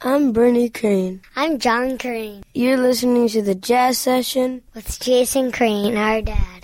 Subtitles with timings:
[0.00, 1.22] I'm Bernie Crane.
[1.34, 2.44] I'm John Crane.
[2.54, 6.57] You're listening to the Jazz Session with Jason Crane, our dad.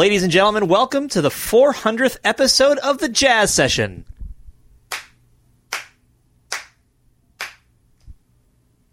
[0.00, 4.06] Ladies and gentlemen, welcome to the 400th episode of the Jazz Session.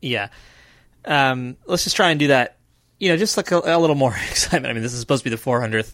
[0.01, 0.27] Yeah.
[1.05, 2.57] Um, let's just try and do that,
[2.99, 4.69] you know, just like a, a little more excitement.
[4.69, 5.93] I mean, this is supposed to be the 400th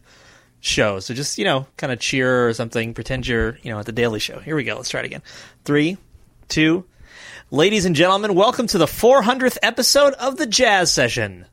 [0.62, 2.96] show, so just, you know, kind of cheer or something.
[2.96, 4.40] Pretend you're, you know, at the Daily Show.
[4.40, 4.78] Here we go.
[4.78, 5.22] Let's try it again.
[5.64, 5.98] Three,
[6.48, 6.86] two,
[7.52, 11.46] Ladies and gentlemen, welcome to the 400th episode of the Jazz Session.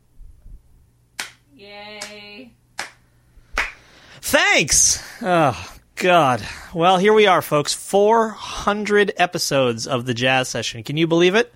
[4.31, 5.03] Thanks!
[5.21, 6.47] Oh, God.
[6.73, 7.75] Well, here we are, folks.
[7.75, 10.85] 400 episodes of the Jazz Session.
[10.85, 11.53] Can you believe it?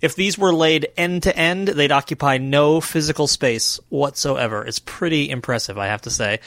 [0.00, 4.64] If these were laid end to end, they'd occupy no physical space whatsoever.
[4.64, 6.40] It's pretty impressive, I have to say.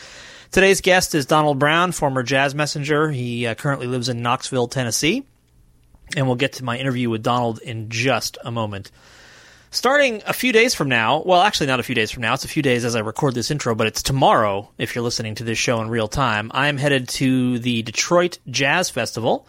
[0.51, 3.11] Today's guest is Donald Brown, former jazz messenger.
[3.11, 5.23] He uh, currently lives in Knoxville, Tennessee
[6.15, 8.91] and we'll get to my interview with Donald in just a moment.
[9.71, 12.43] Starting a few days from now, well, actually not a few days from now, it's
[12.43, 15.43] a few days as I record this intro, but it's tomorrow if you're listening to
[15.43, 16.49] this show in real time.
[16.55, 19.45] I'm headed to the Detroit Jazz Festival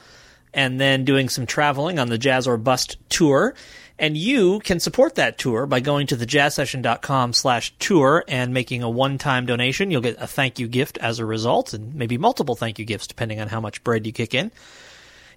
[0.52, 3.54] and then doing some traveling on the Jazz or Bust tour.
[3.98, 8.91] And you can support that tour by going to thejazzsession.com slash tour and making a
[8.91, 9.91] one-time donation.
[9.91, 13.06] You'll get a thank you gift as a result and maybe multiple thank you gifts
[13.06, 14.50] depending on how much bread you kick in.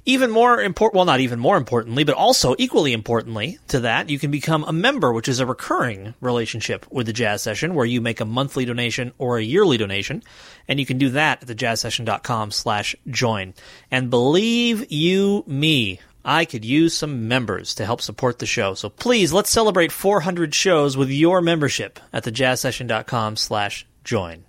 [0.05, 4.19] Even more important, well, not even more importantly, but also equally importantly to that, you
[4.19, 8.01] can become a member, which is a recurring relationship with the Jazz Session, where you
[8.01, 10.22] make a monthly donation or a yearly donation,
[10.67, 13.53] and you can do that at thejazzsession.com slash join.
[13.89, 18.73] And believe you me, I could use some members to help support the show.
[18.73, 24.44] So please, let's celebrate 400 shows with your membership at thejazzsession.com slash join.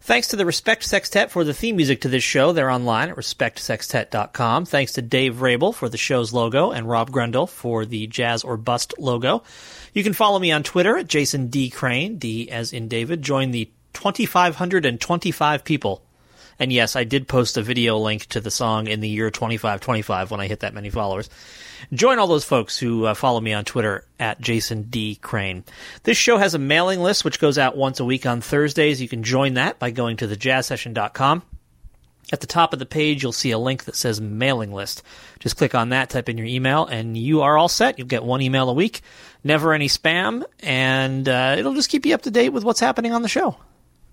[0.00, 2.52] Thanks to the Respect Sextet for the theme music to this show.
[2.52, 4.64] They're online at respectsextet.com.
[4.64, 8.56] Thanks to Dave Rabel for the show's logo and Rob Grundle for the Jazz or
[8.56, 9.42] Bust logo.
[9.92, 11.68] You can follow me on Twitter at Jason D.
[11.68, 13.22] Crane, D as in David.
[13.22, 16.02] Join the 2,525 people
[16.58, 20.30] and yes, I did post a video link to the song in the year 2525
[20.30, 21.30] when I hit that many followers.
[21.92, 25.16] Join all those folks who uh, follow me on Twitter at Jason D.
[25.16, 25.64] Crane.
[26.02, 29.00] This show has a mailing list which goes out once a week on Thursdays.
[29.00, 31.42] You can join that by going to thejazzsession.com.
[32.30, 35.02] At the top of the page, you'll see a link that says mailing list.
[35.38, 37.98] Just click on that, type in your email, and you are all set.
[37.98, 39.00] You'll get one email a week,
[39.42, 43.12] never any spam, and uh, it'll just keep you up to date with what's happening
[43.12, 43.56] on the show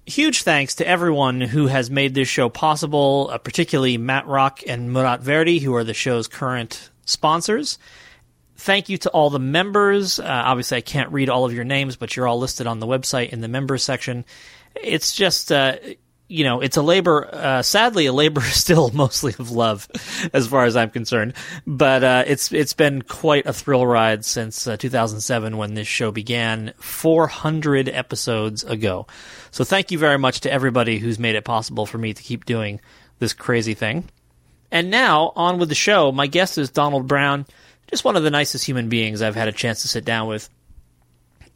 [0.05, 4.93] huge thanks to everyone who has made this show possible, uh, particularly Matt Rock and
[4.93, 7.77] Murat Verdi, who are the show's current sponsors.
[8.57, 10.19] Thank you to all the members.
[10.19, 12.87] Uh, obviously, I can't read all of your names, but you're all listed on the
[12.87, 14.25] website in the members section.
[14.75, 15.75] It's just, uh,
[16.27, 19.89] you know, it's a labor, uh, sadly, a labor still mostly of love,
[20.33, 21.33] as far as I'm concerned.
[21.67, 26.11] But uh, it's it's been quite a thrill ride since uh, 2007 when this show
[26.11, 29.05] began, 400 episodes ago.
[29.51, 32.45] So thank you very much to everybody who's made it possible for me to keep
[32.45, 32.79] doing
[33.19, 34.09] this crazy thing.
[34.75, 36.11] And now on with the show.
[36.11, 37.45] My guest is Donald Brown,
[37.87, 40.49] just one of the nicest human beings I've had a chance to sit down with.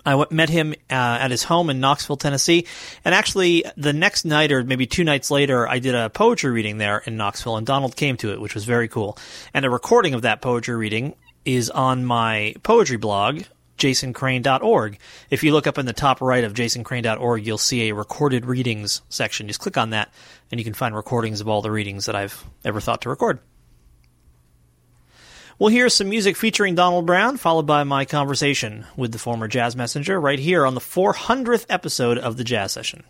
[0.05, 2.65] I met him uh, at his home in Knoxville, Tennessee,
[3.03, 6.77] and actually the next night or maybe two nights later, I did a poetry reading
[6.77, 9.17] there in Knoxville, and Donald came to it, which was very cool.
[9.53, 11.13] And a recording of that poetry reading
[11.43, 13.41] is on my poetry blog,
[13.79, 14.99] jasoncrane.org.
[15.29, 19.01] If you look up in the top right of jasoncrane.org, you'll see a recorded readings
[19.09, 19.47] section.
[19.47, 20.13] Just click on that,
[20.51, 23.39] and you can find recordings of all the readings that I've ever thought to record.
[25.59, 29.75] We'll hear some music featuring Donald Brown, followed by my conversation with the former jazz
[29.75, 33.03] messenger right here on the 400th episode of the Jazz Session.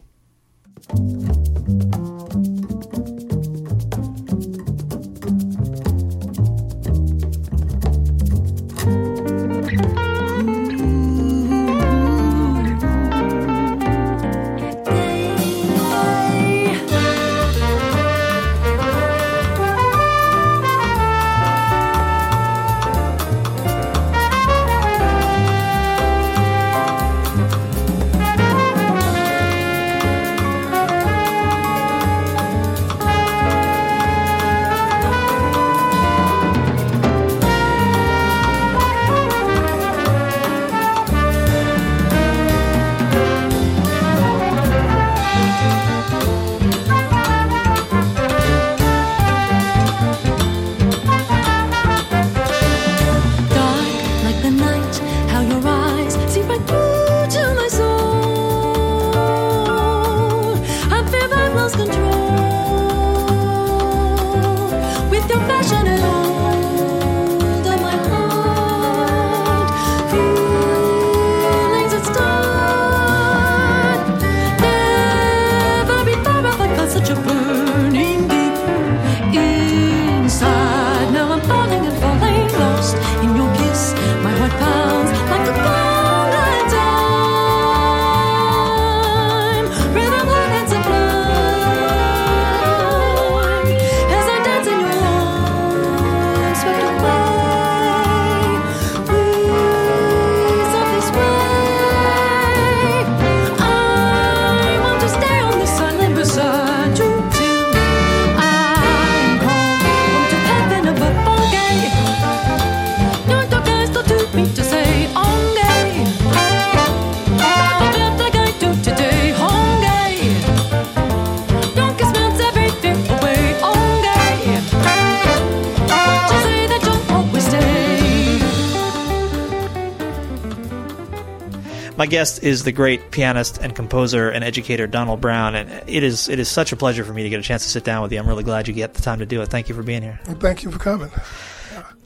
[132.09, 136.39] Guest is the great pianist and composer and educator Donald Brown, and it is it
[136.39, 138.19] is such a pleasure for me to get a chance to sit down with you.
[138.19, 139.49] I'm really glad you get the time to do it.
[139.49, 140.19] Thank you for being here.
[140.23, 141.11] Thank you for coming.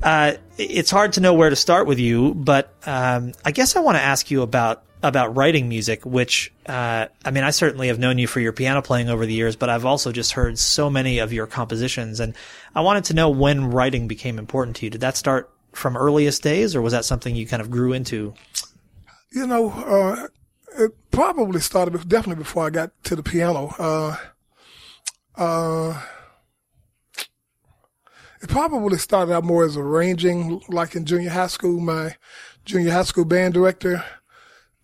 [0.04, 3.80] Uh, it's hard to know where to start with you, but um, I guess I
[3.80, 6.06] want to ask you about about writing music.
[6.06, 9.34] Which uh, I mean, I certainly have known you for your piano playing over the
[9.34, 12.36] years, but I've also just heard so many of your compositions, and
[12.76, 14.90] I wanted to know when writing became important to you.
[14.90, 18.34] Did that start from earliest days, or was that something you kind of grew into?
[19.34, 20.28] You know, uh,
[20.78, 23.74] it probably started definitely before I got to the piano.
[23.80, 24.16] Uh,
[25.36, 26.00] uh,
[28.44, 31.80] it probably started out more as arranging, like in junior high school.
[31.80, 32.16] My
[32.64, 34.06] junior high school band director,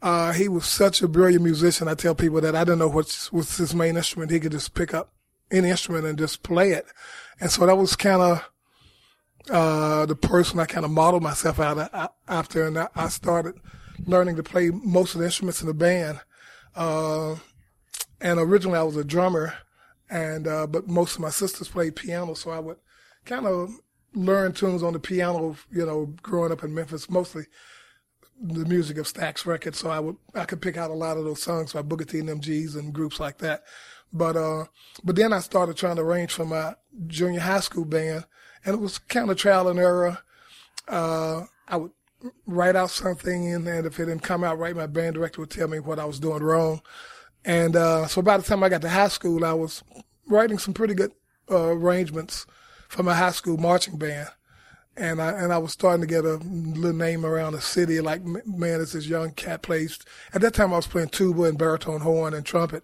[0.02, 1.88] uh, he was such a brilliant musician.
[1.88, 4.32] I tell people that I didn't know what was his main instrument.
[4.32, 5.14] He could just pick up
[5.52, 6.88] any instrument and just play it.
[7.40, 8.50] And so that was kind of,
[9.52, 12.66] uh, the person I kind of modeled myself out after.
[12.66, 13.56] And I, I started
[14.06, 16.20] learning to play most of the instruments in the band.
[16.76, 17.36] Uh,
[18.22, 19.54] and originally I was a drummer
[20.10, 22.34] and, uh, but most of my sisters played piano.
[22.34, 22.78] So I would
[23.26, 23.72] kind of
[24.14, 27.46] learn tunes on the piano, you know, growing up in Memphis, mostly
[28.42, 29.80] the music of Stax Records.
[29.80, 32.20] So I would, I could pick out a lot of those songs by Booker T
[32.20, 33.64] and MGs and groups like that.
[34.12, 34.66] But, uh,
[35.04, 36.76] but then I started trying to arrange for my
[37.08, 38.26] junior high school band
[38.66, 40.20] and it was kind of trial and error.
[40.88, 41.92] Uh, I would
[42.46, 45.50] write out something and then if it didn't come out right, my band director would
[45.50, 46.82] tell me what I was doing wrong.
[47.46, 49.84] And, uh, so by the time I got to high school, I was
[50.28, 51.12] writing some pretty good,
[51.50, 52.46] uh, arrangements
[52.90, 54.30] for my high school marching band.
[54.98, 58.26] And I, and I was starting to get a little name around the city, like,
[58.26, 59.98] man, it's this young cat plays.
[60.34, 62.84] At that time I was playing tuba and baritone horn and trumpet.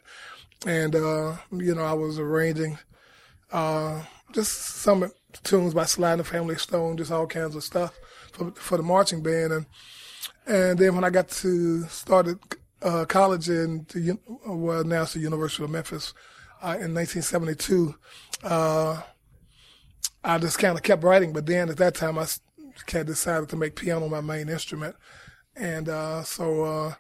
[0.66, 2.78] And, uh, you know, I was arranging,
[3.52, 5.12] uh, just some
[5.44, 7.94] tunes by Sly and the Family Stone, just all kinds of stuff
[8.36, 9.54] for, for the marching band.
[9.54, 9.66] And,
[10.46, 12.38] and then when I got to started
[12.82, 16.14] uh, college in the, well now it's the University of Memphis
[16.62, 17.96] uh, in 1972,
[18.44, 19.02] uh,
[20.24, 21.34] I just kind of kept writing.
[21.34, 22.28] But then at that time I
[22.88, 24.96] had decided to make piano my main instrument,
[25.56, 26.94] and uh, so uh,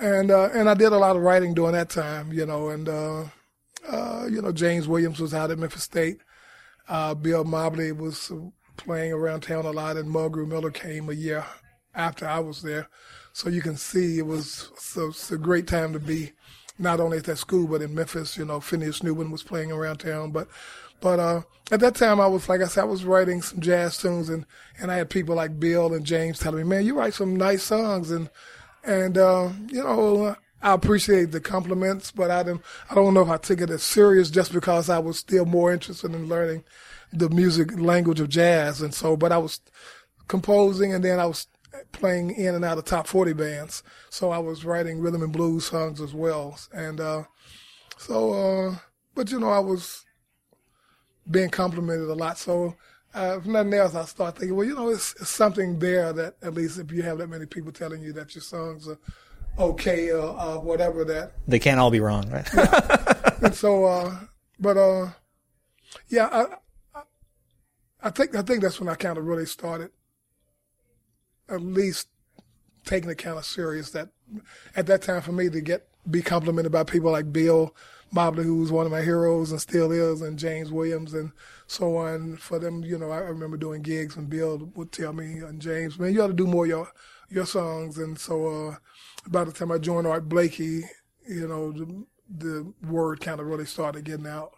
[0.00, 2.86] and uh, and I did a lot of writing during that time, you know, and
[4.32, 6.18] you know James Williams was out at Memphis State.
[6.88, 8.32] Bill Mobley was
[8.76, 11.44] playing around town a lot, and Mulgrew Miller came a year
[11.94, 12.88] after I was there.
[13.32, 16.32] So you can see it was so it's a great time to be
[16.78, 18.36] not only at that school but in Memphis.
[18.36, 20.48] You know, Phineas Newborn was playing around town, but
[21.00, 23.98] but uh, at that time I was like I said, I was writing some jazz
[23.98, 24.46] tunes, and
[24.80, 27.62] and I had people like Bill and James telling me, "Man, you write some nice
[27.62, 28.30] songs," and
[28.84, 30.36] and uh, you know.
[30.66, 32.62] I appreciate the compliments, but I didn't.
[32.90, 35.72] I don't know if I took it as serious just because I was still more
[35.72, 36.64] interested in learning
[37.12, 39.16] the music language of jazz, and so.
[39.16, 39.60] But I was
[40.26, 41.46] composing, and then I was
[41.92, 45.66] playing in and out of top forty bands, so I was writing rhythm and blues
[45.66, 47.22] songs as well, and uh,
[47.96, 48.32] so.
[48.32, 48.76] Uh,
[49.14, 50.04] but you know, I was
[51.30, 52.74] being complimented a lot, so.
[53.14, 56.34] Uh, if nothing else, I start thinking, well, you know, it's, it's something there that
[56.42, 58.98] at least if you have that many people telling you that your songs are
[59.58, 61.32] okay or uh, whatever that.
[61.46, 62.48] They can't all be wrong, right?
[63.42, 64.16] and so uh
[64.58, 65.10] but uh
[66.08, 67.02] yeah I, I
[68.02, 69.90] i think i think that's when i kind of really started
[71.48, 72.08] at least
[72.84, 74.08] taking it kind of serious that
[74.74, 77.74] at that time for me to get be complimented by people like bill
[78.12, 81.32] mobley who was one of my heroes and still is and james williams and
[81.66, 82.36] so on.
[82.36, 85.98] For them you know i remember doing gigs and bill would tell me and james
[85.98, 86.88] man you ought to do more of your
[87.28, 87.98] your songs.
[87.98, 88.76] And so uh
[89.28, 90.84] by the time i joined art blakey
[91.28, 92.04] you know the,
[92.38, 94.52] the word kind of really started getting out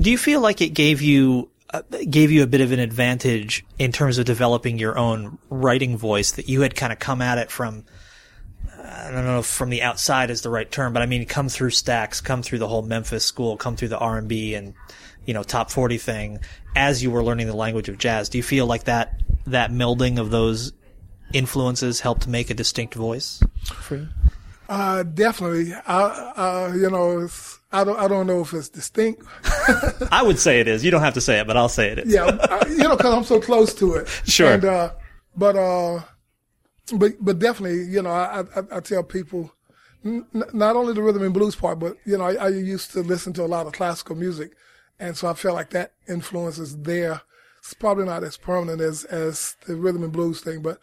[0.00, 3.64] Do you feel like it gave you uh, gave you a bit of an advantage
[3.78, 7.38] in terms of developing your own writing voice that you had kind of come at
[7.38, 7.84] it from
[8.84, 11.48] I don't know if from the outside is the right term, but I mean come
[11.48, 14.74] through Stax, come through the whole Memphis school, come through the R&B and
[15.24, 16.40] you know top 40 thing
[16.74, 18.28] as you were learning the language of jazz.
[18.28, 20.72] Do you feel like that that melding of those
[21.32, 24.08] influences helped make a distinct voice for you?
[24.68, 25.74] Uh, definitely.
[25.86, 26.02] I,
[26.36, 29.22] uh, you know, it's, I don't, I don't know if it's distinct.
[30.10, 30.84] I would say it is.
[30.84, 32.12] You don't have to say it, but I'll say it is.
[32.12, 34.08] Yeah, I, you know, because I'm so close to it.
[34.24, 34.52] Sure.
[34.52, 34.92] And, uh,
[35.36, 36.00] but, uh,
[36.94, 39.52] but, but definitely, you know, I, I, I tell people,
[40.04, 43.00] n- not only the rhythm and blues part, but you know, I, I used to
[43.00, 44.52] listen to a lot of classical music,
[44.98, 47.22] and so I feel like that influence is there.
[47.58, 50.78] It's probably not as permanent as as the rhythm and blues thing, but,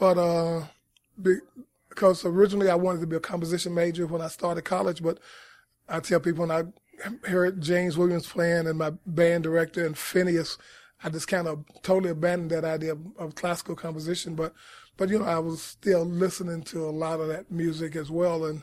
[0.00, 0.62] but, uh,
[1.90, 5.18] because originally I wanted to be a composition major when I started college, but
[5.90, 10.56] I tell people when I heard James Williams playing and my band director and Phineas,
[11.04, 14.34] I just kind of totally abandoned that idea of, of classical composition.
[14.34, 14.54] But,
[14.96, 18.46] but you know, I was still listening to a lot of that music as well.
[18.46, 18.62] And,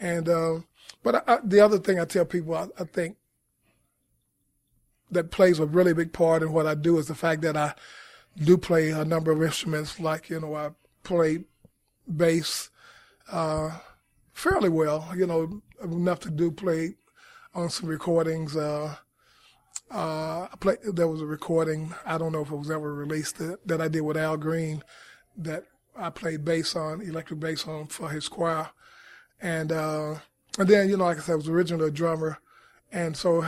[0.00, 0.58] and, uh,
[1.04, 3.18] but I, the other thing I tell people, I, I think
[5.12, 7.74] that plays a really big part in what I do is the fact that I
[8.36, 10.00] do play a number of instruments.
[10.00, 10.70] Like, you know, I
[11.02, 11.44] play
[12.16, 12.70] bass,
[13.30, 13.70] uh,
[14.32, 16.94] fairly well, you know, enough to do play
[17.54, 18.56] on some recordings.
[18.56, 18.96] Uh,
[19.90, 23.38] uh, I play, there was a recording, I don't know if it was ever released,
[23.38, 24.82] that, that I did with Al Green
[25.36, 25.64] that
[25.96, 28.70] I played bass on, electric bass on for his choir.
[29.40, 30.14] And, uh,
[30.58, 32.38] and then, you know, like I said, I was originally a drummer.
[32.90, 33.42] And so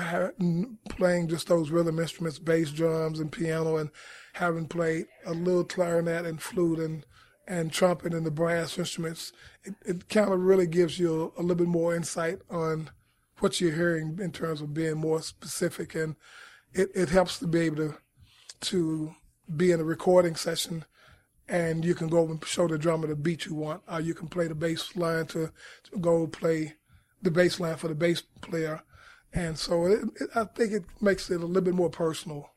[0.89, 3.91] playing just those rhythm instruments, bass, drums, and piano, and
[4.35, 7.07] having played a little clarinet and flute and,
[7.47, 9.33] and trumpet and the brass instruments,
[9.65, 12.91] it, it kind of really gives you a, a, little bit more insight on
[13.39, 15.95] what you're hearing in terms of being more specific.
[15.95, 16.17] And
[16.73, 17.97] it, it helps to be able to,
[18.63, 19.15] to
[19.55, 20.85] be in a recording session
[21.49, 24.29] and you can go and show the drummer the beat you want, or you can
[24.29, 25.51] play the bass line to,
[25.91, 26.75] to go play
[27.23, 28.83] the bass line for the bass player.
[29.33, 32.51] And so it, it, I think it makes it a little bit more personal.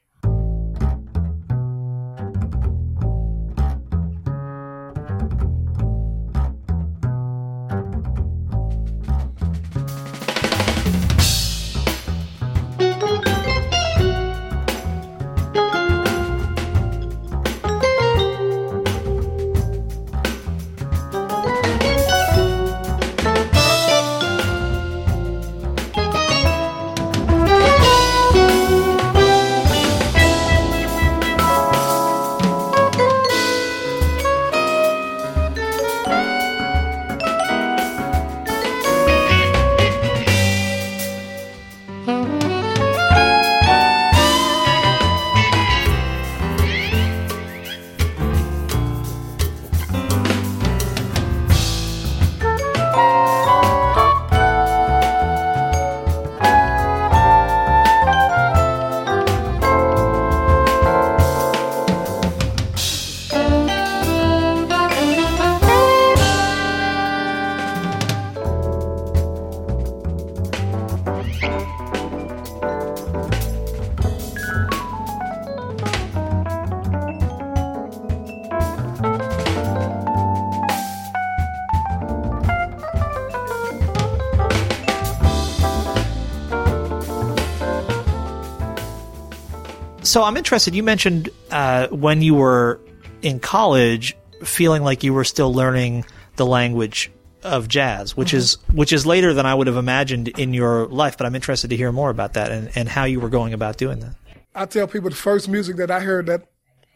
[90.07, 90.73] So I'm interested.
[90.73, 92.79] You mentioned uh, when you were
[93.21, 96.05] in college, feeling like you were still learning
[96.37, 97.11] the language
[97.43, 98.37] of jazz, which Mm-hmm.
[98.37, 101.17] is which is later than I would have imagined in your life.
[101.17, 103.77] But I'm interested to hear more about that and, and how you were going about
[103.77, 104.15] doing that.
[104.55, 106.43] I tell people the first music that I heard that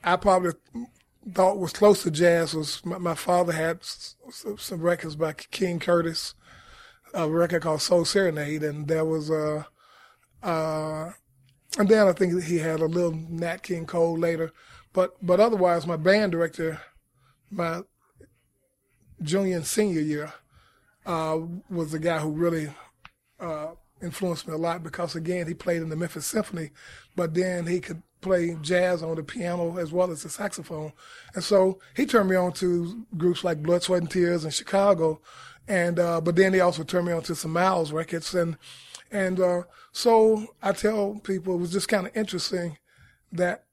[0.03, 0.51] I probably
[1.33, 5.33] thought was close to jazz was my, my father had s- s- some records by
[5.33, 6.33] King Curtis,
[7.13, 9.67] a record called Soul Serenade, and there was a,
[10.41, 11.11] uh,
[11.77, 14.51] and then I think he had a little Nat King Cole later,
[14.93, 16.81] but but otherwise my band director,
[17.49, 17.81] my
[19.21, 20.33] junior and senior year,
[21.05, 22.69] uh, was the guy who really
[23.39, 23.69] uh,
[24.01, 26.71] influenced me a lot because again he played in the Memphis Symphony,
[27.15, 30.91] but then he could play jazz on the piano as well as the saxophone,
[31.33, 35.21] and so he turned me on to groups like Blood, Sweat and Tears in Chicago,
[35.69, 38.57] and uh, but then he also turned me on to some Miles records, and
[39.11, 42.77] and uh, so I tell people it was just kind of interesting
[43.31, 43.65] that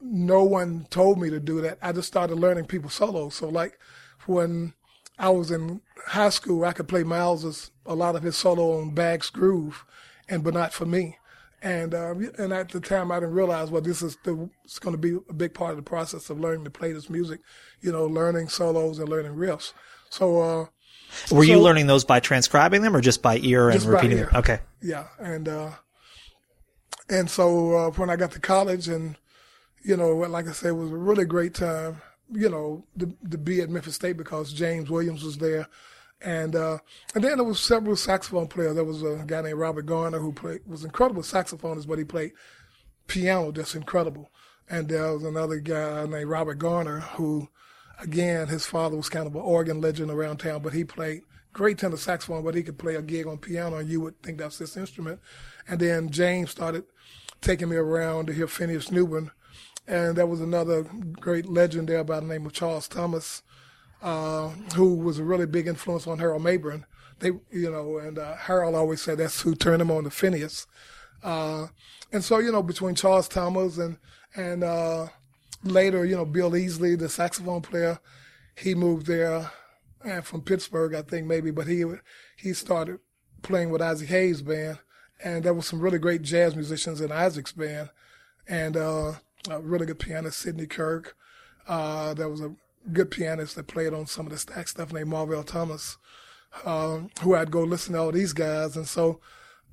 [0.00, 1.78] no one told me to do that.
[1.82, 3.34] I just started learning people solos.
[3.34, 3.78] So like
[4.26, 4.74] when
[5.18, 8.94] I was in high school, I could play Miles's a lot of his solo on
[8.94, 9.84] Bags Groove,
[10.28, 11.18] and but not for me.
[11.60, 14.94] And um, and at the time, I didn't realize well, this is the, it's going
[14.94, 17.40] to be a big part of the process of learning to play this music.
[17.80, 19.72] You know, learning solos and learning riffs.
[20.10, 20.66] So uh,
[21.30, 24.26] Were you learning those by transcribing them or just by ear and repeating ear.
[24.26, 24.36] them?
[24.36, 24.58] Okay.
[24.82, 25.70] yeah, and uh,
[27.08, 29.16] and so uh, when I got to college, and
[29.82, 32.02] you know, like I said, it was a really great time.
[32.30, 35.66] You know, to, to be at Memphis State because James Williams was there,
[36.20, 36.78] and uh,
[37.14, 38.74] and then there was several saxophone players.
[38.74, 42.32] There was a guy named Robert Garner who played was incredible saxophonist, but he played
[43.06, 44.30] piano just incredible.
[44.70, 47.48] And there was another guy named Robert Garner who,
[48.00, 51.78] again, his father was kind of an organ legend around town, but he played great
[51.78, 54.58] tenor saxophone, but he could play a gig on piano, and you would think that's
[54.58, 55.20] his instrument.
[55.66, 56.84] And then James started
[57.40, 59.30] taking me around to hear Phineas Newborn,
[59.86, 60.84] and there was another
[61.20, 63.42] great legend there by the name of Charles Thomas,
[64.02, 66.84] uh, who was a really big influence on Harold Mabern.
[67.20, 70.66] They, you know, and uh, Harold always said that's who turned him on to Phineas.
[71.22, 71.66] Uh,
[72.12, 73.98] and so, you know, between Charles Thomas and
[74.36, 75.08] and uh,
[75.62, 77.98] later, you know, Bill Easley, the saxophone player,
[78.56, 79.50] he moved there
[80.04, 81.84] and from Pittsburgh, I think maybe, but he
[82.36, 83.00] he started
[83.42, 84.78] playing with Isaac Hayes' band,
[85.22, 87.90] and there was some really great jazz musicians in Isaac's band,
[88.46, 89.12] and uh,
[89.50, 91.16] a really good pianist, Sidney Kirk.
[91.66, 92.54] Uh, there was a
[92.92, 95.98] good pianist that played on some of the Stax stuff named Marvell Thomas,
[96.64, 99.20] um, who I'd go listen to all these guys, and so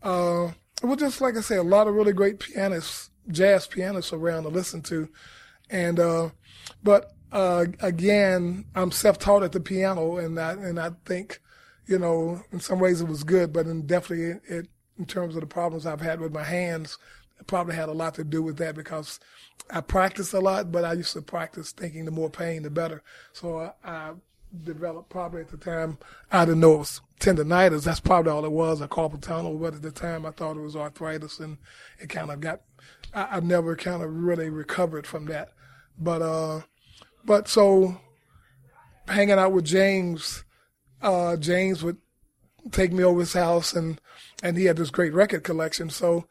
[0.04, 0.52] uh,
[0.82, 4.44] it was just like I say, a lot of really great pianists, jazz pianists around
[4.44, 5.10] to listen to,
[5.70, 6.30] and uh,
[6.84, 11.42] but uh, again, I'm self-taught at the piano, and I and I think,
[11.86, 15.42] you know, in some ways it was good, but in definitely it in terms of
[15.42, 16.98] the problems I've had with my hands,
[17.40, 19.20] it probably had a lot to do with that because
[19.70, 23.04] I practiced a lot, but I used to practice thinking the more pain, the better.
[23.34, 24.12] So I, I
[24.64, 25.98] developed probably at the time,
[26.32, 27.84] I didn't know it was tendonitis.
[27.84, 29.58] That's probably all it was, a carpal tunnel.
[29.58, 31.58] But at the time, I thought it was arthritis, and
[32.00, 32.62] it kind of got.
[33.16, 35.50] I, I never kind of really recovered from that.
[35.98, 36.62] But uh,
[37.24, 38.00] but so
[39.08, 40.44] hanging out with James,
[41.02, 41.98] uh, James would
[42.72, 44.00] take me over his house, and
[44.44, 45.90] and he had this great record collection.
[45.90, 46.28] So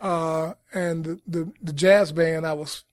[0.00, 2.84] uh, and the, the the jazz band I was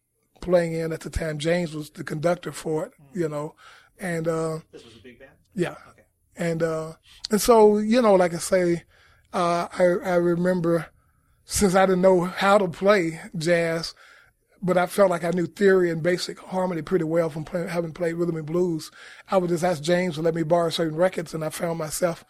[0.42, 3.56] playing in at the time, James was the conductor for it, you know,
[4.00, 5.32] and uh, This was a big band?
[5.54, 5.76] yeah.
[6.38, 6.94] And uh
[7.32, 8.84] and so, you know, like I say,
[9.32, 10.88] uh I I remember
[11.46, 13.94] since I didn't know how to play jazz,
[14.62, 17.94] but I felt like I knew theory and basic harmony pretty well from playing, having
[17.94, 18.92] played rhythm and blues.
[19.30, 22.26] I would just ask James to let me borrow certain records, and I found myself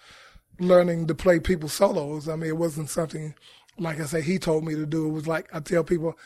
[0.60, 2.28] learning to play people's solos.
[2.28, 3.36] I mean, it wasn't something
[3.78, 5.08] like I say he told me to do.
[5.08, 6.18] It was like I tell people,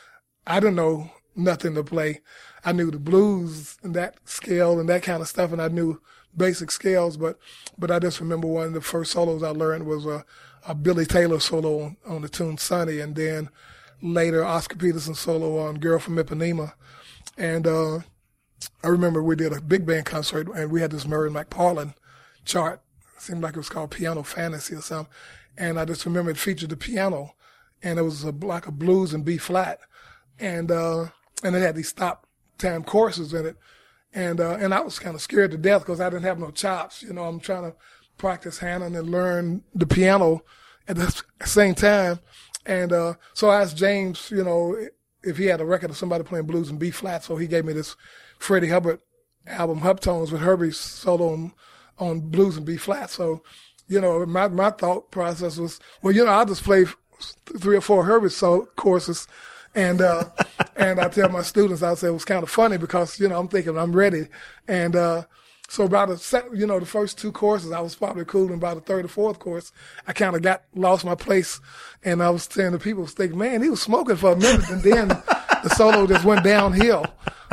[0.48, 2.22] I didn't know nothing to play.
[2.66, 6.02] I knew the blues and that scale and that kind of stuff, and I knew
[6.36, 7.18] basic scales.
[7.18, 7.38] But
[7.78, 10.26] but I just remember one of the first solos I learned was a,
[10.70, 13.50] a Billy Taylor solo on, on the tune "Sunny," and then
[14.02, 16.74] later Oscar Peterson solo on "Girl from Ipanema,"
[17.38, 18.00] and uh,
[18.84, 21.96] I remember we did a big band concert and we had this Marian McPartland
[22.46, 22.82] chart.
[23.16, 25.14] It seemed like it was called Piano Fantasy or something.
[25.58, 27.34] And I just remember it featured the piano
[27.84, 29.80] and it was a block of blues in B flat.
[30.40, 31.08] And, uh,
[31.44, 32.26] and it had these stop
[32.58, 33.58] time choruses in it.
[34.14, 36.52] And, uh, and I was kind of scared to death because I didn't have no
[36.52, 37.04] chops.
[37.04, 37.78] You know, I'm trying to
[38.18, 40.44] practice handling and learn the piano
[40.90, 42.20] at the same time.
[42.66, 44.76] And, uh, so I asked James, you know,
[45.24, 47.24] if he had a record of somebody playing blues in B flat.
[47.24, 47.96] So he gave me this
[48.38, 49.00] Freddie Hubbard
[49.48, 51.54] album, Hub-Tones, with Herbie's solo on,
[51.98, 53.10] on blues and B flat.
[53.10, 53.44] So,
[53.88, 56.86] you know, my, my thought process was, well, you know, I'll just play
[57.60, 59.28] three or four Herbie so choruses.
[59.76, 60.26] And, uh,
[60.76, 63.40] and I tell my students, I say it was kind of funny because, you know,
[63.40, 64.28] I'm thinking I'm ready.
[64.68, 65.24] And, uh,
[65.70, 68.60] so about the sec- you know the first two choruses I was probably cool, and
[68.60, 69.72] by the third or fourth chorus
[70.08, 71.62] I kind of got lost my place,
[72.04, 74.82] and I was saying to people, think, man, he was smoking for a minute, and
[74.82, 75.08] then
[75.64, 77.06] the solo just went downhill,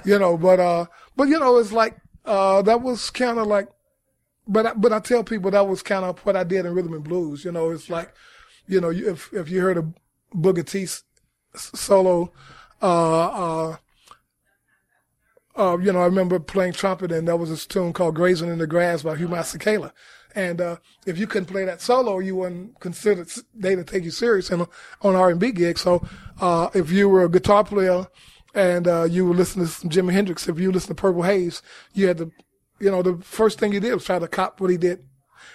[0.07, 0.39] you know.
[0.39, 3.69] But uh, but you know, it's like uh, that was kind of like,
[4.49, 6.95] but I, but I tell people that was kind of what I did in rhythm
[6.95, 7.45] and blues.
[7.45, 8.15] You know, it's like,
[8.67, 9.93] you know, if if you heard a
[10.33, 10.89] Booker T
[11.55, 12.33] solo,
[12.81, 13.77] uh, uh,
[15.59, 18.59] uh, you know, I remember playing trumpet and there was this tune called Grazing in
[18.59, 19.93] the Grass by Hugh Masekela.
[20.35, 24.11] And, uh, if you couldn't play that solo, you weren't considered, they didn't take you
[24.11, 24.67] serious in,
[25.01, 25.81] on R&B gigs.
[25.81, 26.07] So,
[26.41, 28.07] uh, if you were a guitar player
[28.55, 31.63] and, uh, you were listening to some Jimi Hendrix, if you listened to Purple Haze,
[31.95, 32.31] you had to,
[32.79, 35.05] you know, the first thing you did was try to cop what he did.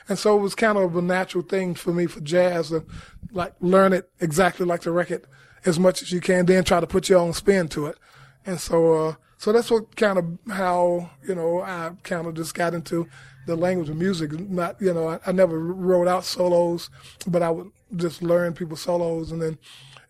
[0.09, 2.83] And so it was kind of a natural thing for me for jazz to
[3.31, 5.25] like learn it exactly like the record
[5.65, 7.97] as much as you can, then try to put your own spin to it.
[8.45, 12.53] And so, uh, so that's what kind of how, you know, I kind of just
[12.53, 13.07] got into
[13.47, 14.31] the language of music.
[14.39, 16.91] Not, you know, I, I never wrote out solos,
[17.25, 19.57] but I would just learn people's solos and then,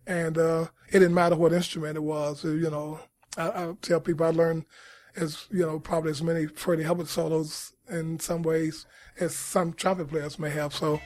[0.05, 2.43] and uh, it didn't matter what instrument it was.
[2.43, 2.99] You know,
[3.37, 4.65] I, I tell people I learned
[5.15, 8.85] as you know probably as many Freddie Hubbard solos in some ways
[9.17, 10.75] as some trumpet players may have.
[10.75, 10.99] So.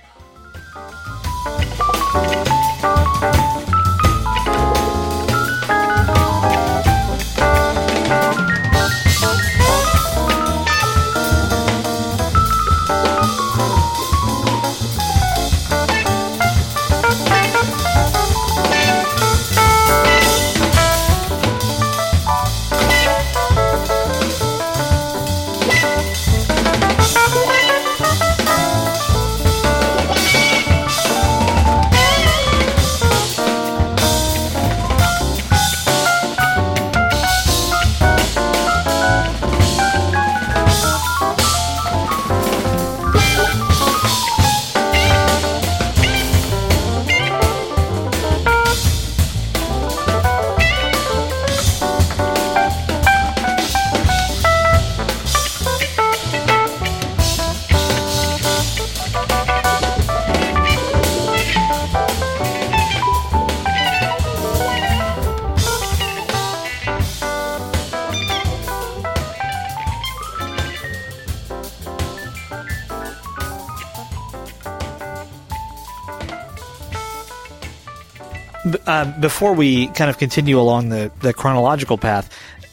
[79.14, 82.30] Um, before we kind of continue along the, the chronological path,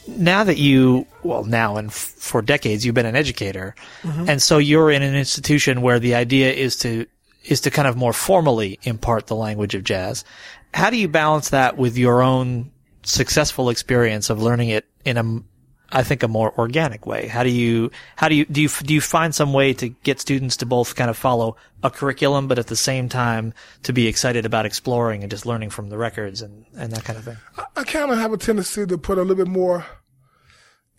[0.07, 4.57] now that you, well, now and f- for decades, you've been an educator, and so
[4.57, 7.05] you're in an institution where the idea is to
[7.45, 10.23] is to kind of more formally impart the language of jazz.
[10.73, 12.71] How do you balance that with your own
[13.03, 15.23] successful experience of learning it in a,
[15.93, 17.27] I think, a more organic way?
[17.27, 20.19] How do you, how do you, do you, do you find some way to get
[20.19, 23.53] students to both kind of follow a curriculum, but at the same time
[23.83, 27.17] to be excited about exploring and just learning from the records and, and that kind
[27.17, 27.37] of thing?
[27.75, 29.85] I kind of have a tendency to put a little bit more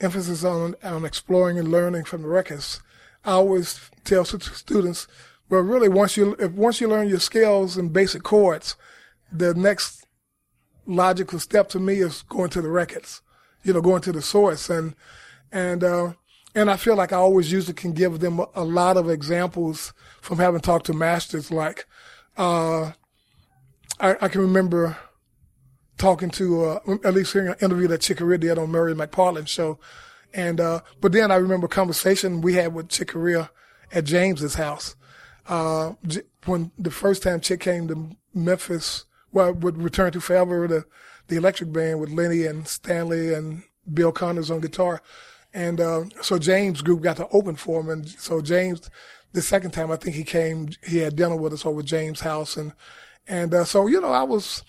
[0.01, 2.81] emphasis on on exploring and learning from the records.
[3.25, 5.07] I always tell students,
[5.49, 8.77] well, really, once you if once you learn your scales and basic chords,
[9.33, 10.07] the next
[10.87, 13.23] logical step to me is going to the records.
[13.65, 14.95] You know, going to the source and
[15.51, 16.13] and uh,
[16.55, 20.39] and I feel like I always usually can give them a, lot of examples from
[20.39, 21.51] having talked to masters.
[21.51, 21.87] Like,
[22.37, 22.93] uh,
[23.99, 24.97] I, I can remember
[25.99, 29.79] talking to uh, at least hearing an interview that Chick did on Marian McPartland's show,
[30.33, 33.15] and uh, but then I remember a conversation we had with Chick
[33.93, 34.97] at James's house
[35.47, 35.93] uh,
[36.47, 39.07] when the first time Chick came to Memphis.
[39.33, 40.85] Well, would return to Forever the
[41.29, 45.03] the Electric Band with Lenny and Stanley and Bill Connors on guitar,
[45.53, 48.91] and uh, so James group got to open for him, and so James.
[49.33, 52.57] The second time I think he came, he had dinner with us over James' house,
[52.57, 52.73] and
[53.27, 54.63] and uh, so you know I was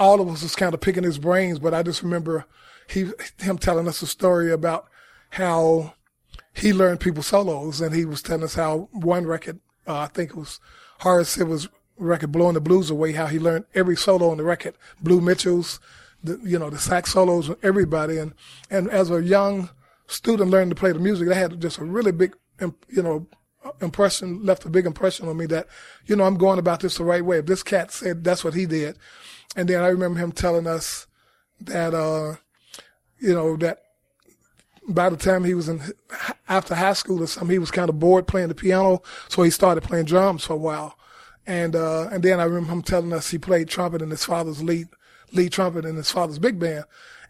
[0.00, 2.46] all of us was kind of picking his brains, but I just remember
[2.88, 4.88] he him telling us a story about
[5.30, 5.94] how
[6.54, 10.30] he learned people solos, and he was telling us how one record, uh, I think
[10.30, 10.58] it was
[11.00, 11.68] Horace Silver's
[12.00, 15.80] record, "Blowing the Blues Away," how he learned every solo on the record, Blue Mitchell's,
[16.22, 18.34] the, you know, the sax solos, everybody, and
[18.70, 19.70] and as a young
[20.06, 22.34] student learning to play the music, that had just a really big,
[22.88, 23.26] you know,
[23.80, 25.66] impression, left a big impression on me that,
[26.06, 27.38] you know, I'm going about this the right way.
[27.38, 28.96] If this cat said that's what he did,
[29.54, 31.06] and then I remember him telling us
[31.60, 32.36] that, uh,
[33.18, 33.82] you know, that
[34.88, 35.80] by the time he was in
[36.48, 39.50] after high school or something, he was kind of bored playing the piano, so he
[39.50, 40.96] started playing drums for a while.
[41.46, 44.62] And uh, and then I remember him telling us he played trumpet in his father's
[44.62, 44.88] lead
[45.32, 46.84] lead trumpet in his father's big band.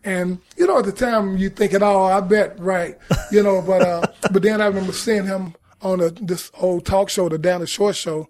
[0.05, 2.97] And you know, at the time you thinking, oh, I bet, right,
[3.31, 3.63] you know.
[3.63, 7.39] But uh, but then I remember seeing him on a, this old talk show, the
[7.39, 8.29] Dinah Shore show,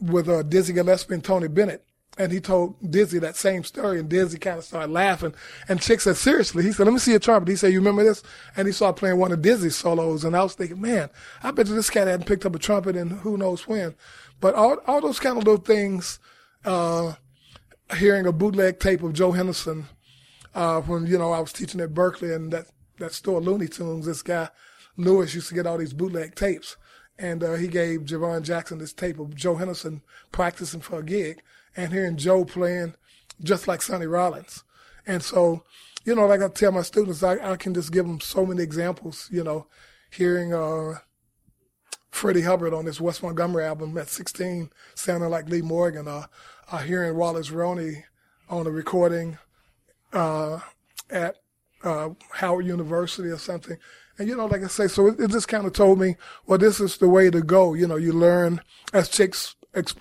[0.00, 1.84] with uh, Dizzy Gillespie and Tony Bennett.
[2.18, 5.34] And he told Dizzy that same story, and Dizzy kind of started laughing.
[5.68, 7.50] And Chick said, seriously, he said, let me see your trumpet.
[7.50, 8.22] He said, you remember this?
[8.56, 10.24] And he started playing one of Dizzy's solos.
[10.24, 11.10] And I was thinking, man,
[11.42, 13.94] I bet you this cat hadn't picked up a trumpet in who knows when.
[14.40, 16.18] But all, all those kind of little things,
[16.64, 17.14] uh,
[17.96, 19.86] hearing a bootleg tape of Joe Henderson,
[20.54, 22.66] uh, when, you know, I was teaching at Berklee and that,
[22.98, 24.48] that store Looney Tunes, this guy,
[24.96, 26.76] Lewis used to get all these bootleg tapes.
[27.18, 31.42] And, uh, he gave Javon Jackson this tape of Joe Henderson practicing for a gig
[31.76, 32.94] and hearing Joe playing
[33.42, 34.64] just like Sonny Rollins.
[35.06, 35.64] And so,
[36.04, 38.62] you know, like I tell my students, I, I can just give them so many
[38.62, 39.66] examples, you know,
[40.10, 40.98] hearing, uh,
[42.16, 46.24] Freddie Hubbard on this Wes Montgomery album at 16 sounding like Lee Morgan, uh,
[46.72, 48.04] uh hearing Wallace Roney
[48.48, 49.36] on a recording,
[50.14, 50.60] uh,
[51.10, 51.36] at,
[51.84, 53.76] uh, Howard University or something.
[54.18, 56.58] And, you know, like I say, so it, it just kind of told me, well,
[56.58, 57.74] this is the way to go.
[57.74, 58.62] You know, you learn
[58.94, 59.54] as Chick's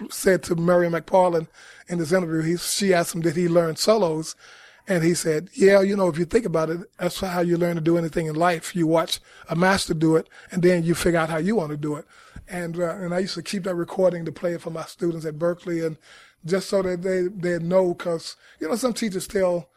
[0.10, 1.50] said to Marian McPartland
[1.90, 4.38] in this interview, he, she asked him, did he learn solos?
[4.88, 7.76] And he said, yeah, you know, if you think about it, that's how you learn
[7.76, 8.76] to do anything in life.
[8.76, 9.20] You watch
[9.50, 12.06] a master do it and then you figure out how you want to do it.
[12.48, 15.26] And, uh, and I used to keep that recording to play it for my students
[15.26, 15.98] at Berklee and
[16.46, 19.70] just so that they, they know, cause, you know, some teachers tell,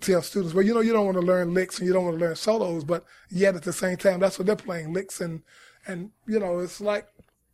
[0.00, 2.18] tell students, well, you know, you don't want to learn licks and you don't want
[2.18, 5.42] to learn solos, but yet at the same time, that's what they're playing licks and,
[5.86, 7.08] and, you know, it's like,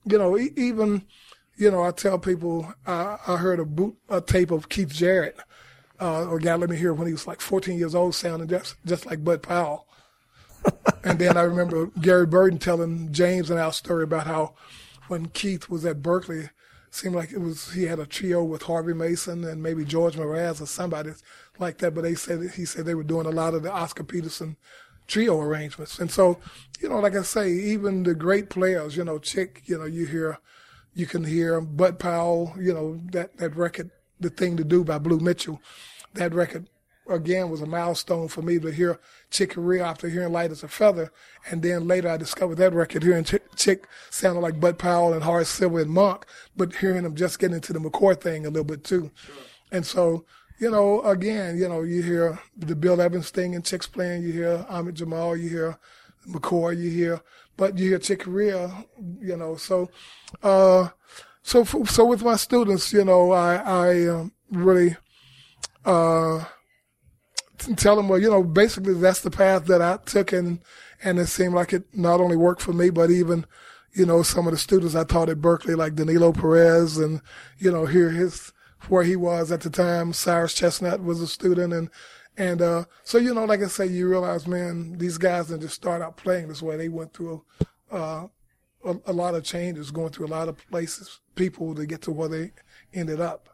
[0.04, 1.06] you know, e- even,
[1.56, 5.36] you know, I tell people, uh, I heard a boot, a tape of Keith Jarrett,
[6.00, 8.76] uh, a guy let me hear when he was like 14 years old sounding just,
[8.84, 9.86] just like Bud Powell.
[11.04, 14.54] and then I remember Gary Burton telling James and our story about how
[15.08, 16.50] when Keith was at Berklee,
[16.90, 20.60] seemed like it was he had a trio with Harvey Mason and maybe George Mraz
[20.60, 21.12] or somebody
[21.58, 21.94] like that.
[21.94, 24.56] But they said he said they were doing a lot of the Oscar Peterson
[25.06, 25.98] trio arrangements.
[25.98, 26.38] And so,
[26.80, 30.06] you know, like I say, even the great players, you know, Chick, you know, you
[30.06, 30.38] hear,
[30.94, 34.98] you can hear Bud Powell, you know, that that record, The Thing to Do by
[34.98, 35.60] Blue Mitchell,
[36.14, 36.68] that record
[37.08, 40.68] again was a milestone for me to hear Chick Corea after hearing Light as a
[40.68, 41.10] Feather.
[41.50, 45.24] And then later I discovered that record hearing Chick, Chick sounded like Bud Powell and
[45.24, 48.64] Horace Silver and Monk, but hearing him just getting into the McCoy thing a little
[48.64, 49.10] bit too.
[49.72, 50.24] And so,
[50.58, 54.32] you know, again, you know, you hear the Bill Evans thing and Chick's playing, you
[54.32, 55.78] hear Ahmad Jamal, you hear
[56.28, 57.20] McCoy, you hear,
[57.56, 58.84] but you hear Chick Corea,
[59.20, 59.90] you know, so,
[60.42, 60.88] uh,
[61.42, 64.96] so, so with my students, you know, I, I, um, really,
[65.84, 66.44] uh,
[67.76, 70.60] tell them, well, you know, basically that's the path that I took and,
[71.02, 73.46] and it seemed like it not only worked for me, but even,
[73.92, 77.20] you know, some of the students I taught at Berklee, like Danilo Perez and,
[77.58, 78.52] you know, hear his,
[78.88, 80.12] where he was at the time.
[80.12, 81.90] Cyrus Chestnut was a student and,
[82.36, 85.74] and, uh, so, you know, like I say, you realize, man, these guys didn't just
[85.74, 86.76] start out playing this way.
[86.76, 87.44] They went through,
[87.90, 88.28] uh,
[88.84, 92.12] a, a lot of changes, going through a lot of places, people to get to
[92.12, 92.52] where they
[92.92, 93.48] ended up.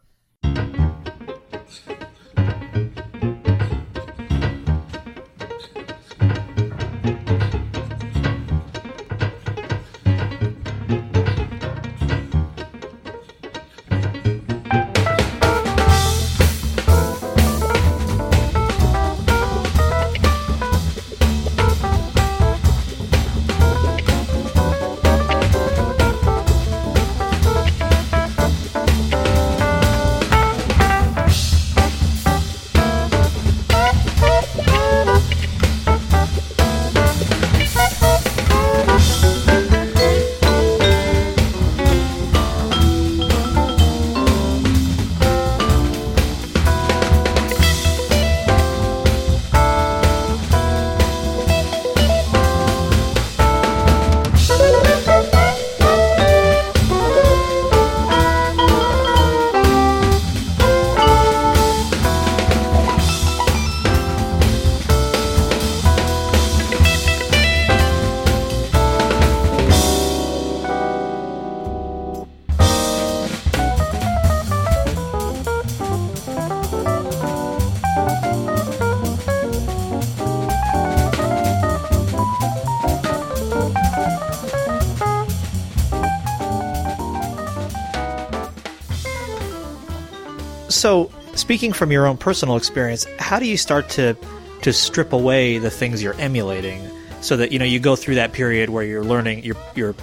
[90.77, 94.15] So, speaking from your own personal experience, how do you start to
[94.61, 96.87] to strip away the things you're emulating
[97.23, 99.95] so that you know you go through that period where you're learning you're you're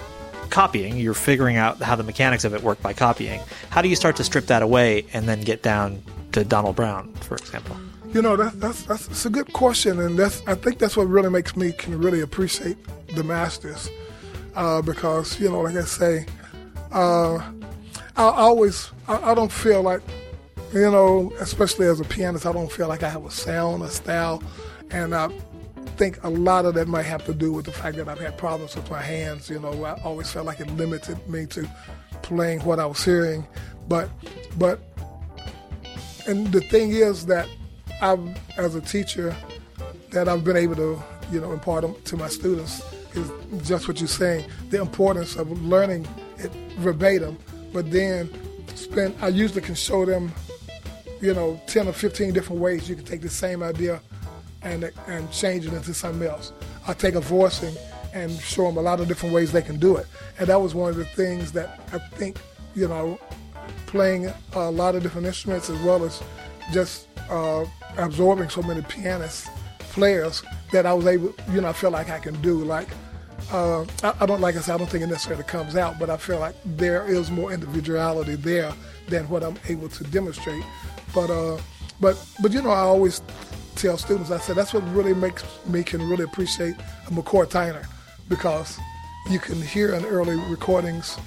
[0.49, 3.39] copying, you're figuring out how the mechanics of it work by copying.
[3.69, 7.13] How do you start to strip that away and then get down to Donald Brown,
[7.21, 7.77] for example?
[8.11, 11.07] You know, that, that's that's it's a good question, and that's I think that's what
[11.07, 12.77] really makes me can really appreciate
[13.15, 13.91] the masters,
[14.55, 16.25] uh, because you know, like I say,
[16.91, 17.35] uh,
[18.15, 20.01] I always I, I don't feel like,
[20.73, 23.89] you know, especially as a pianist, I don't feel like I have a sound, a
[23.89, 24.41] style,
[24.91, 25.29] and I
[25.97, 28.37] think a lot of that might have to do with the fact that I've had
[28.37, 29.49] problems with my hands.
[29.49, 31.69] You know, I always felt like it limited me to
[32.23, 33.45] playing what I was hearing,
[33.87, 34.09] but
[34.57, 34.79] but
[36.27, 37.47] and the thing is that
[38.01, 38.19] I've,
[38.57, 39.35] as a teacher,
[40.11, 42.81] that I've been able to, you know, impart to my students
[43.15, 43.31] is
[43.67, 46.07] just what you're saying, the importance of learning
[46.37, 47.37] it verbatim,
[47.71, 48.29] but then
[48.75, 50.31] spend, I usually can show them,
[51.23, 54.01] you know, 10 or 15 different ways you can take the same idea
[54.61, 56.51] and, and change it into something else.
[56.85, 57.73] I take a voicing
[58.13, 60.05] and show them a lot of different ways they can do it.
[60.37, 62.39] And that was one of the things that I think,
[62.75, 63.17] you know,
[63.85, 66.21] playing a lot of different instruments as well as
[66.73, 67.63] just uh,
[67.95, 69.47] absorbing so many pianists,
[69.79, 72.65] players that I was able, you know, I feel like I can do.
[72.65, 72.89] Like,
[73.53, 76.09] uh, I, I don't like I said I don't think it necessarily comes out, but
[76.09, 78.73] I feel like there is more individuality there
[79.07, 80.63] than what I'm able to demonstrate.
[81.13, 81.57] But uh,
[81.99, 83.21] but but you know I always
[83.75, 86.75] tell students I said that's what really makes me can really appreciate
[87.07, 87.85] McCoy Tyner
[88.29, 88.79] because
[89.29, 91.17] you can hear in early recordings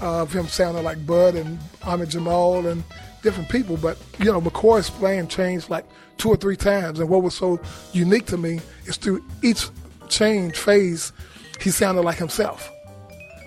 [0.00, 2.82] of him sounding like Bud and Ahmad Jamal and
[3.22, 3.76] different people.
[3.76, 5.84] But you know, McCoy's playing changed like
[6.16, 7.60] two or three times, and what was so
[7.92, 9.66] unique to me is through each
[10.08, 11.12] change phase,
[11.60, 12.70] he sounded like himself.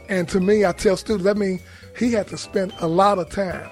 [0.10, 1.62] And to me, I tell students that means
[1.98, 3.70] he had to spend a lot of time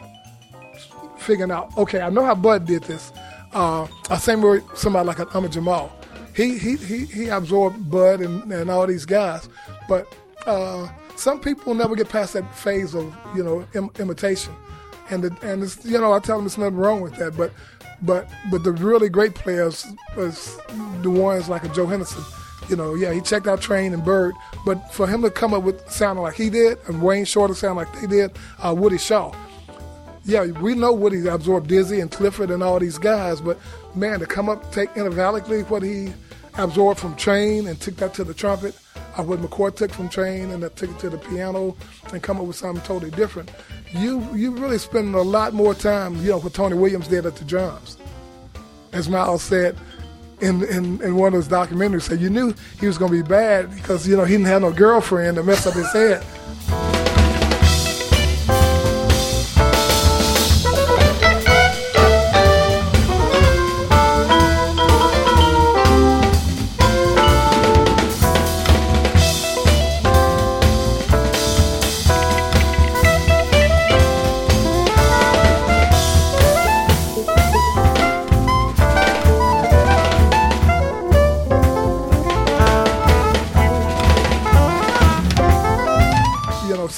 [1.22, 1.76] figuring out.
[1.78, 3.12] Okay, I know how Bud did this.
[3.54, 5.92] Uh, I same with somebody like Ahmad Jamal.
[6.36, 9.50] He he he he absorbed Bud and, and all these guys,
[9.88, 10.08] but
[10.46, 14.54] uh, some people never get past that phase of you know Im- imitation,
[15.10, 17.52] and the, and it's, you know I tell them there's nothing wrong with that, but
[18.02, 20.58] but but the really great players was
[21.02, 22.24] the ones like a Joe Henderson.
[22.70, 24.34] You know, yeah, he checked out Train and Bird,
[24.66, 27.76] but for him to come up with sounding like he did, and Wayne Shorter sound
[27.76, 29.34] like they did, uh, Woody Shaw.
[30.24, 33.58] Yeah, we know what he absorbed Dizzy and Clifford and all these guys, but
[33.96, 36.14] man, to come up take intervallically what he
[36.58, 38.78] absorbed from Train and took that to the trumpet,
[39.18, 41.76] or what McCoy took from Train and that took it to the piano
[42.14, 43.52] and come up with something totally different.
[43.94, 47.36] You you really spend a lot more time, you know, what Tony Williams did at
[47.36, 47.98] the drums.
[48.94, 49.76] As Miles said
[50.42, 53.28] in, in, in one of his documentaries, said you knew he was going to be
[53.28, 57.01] bad because, you know, he didn't have no girlfriend to mess up his head.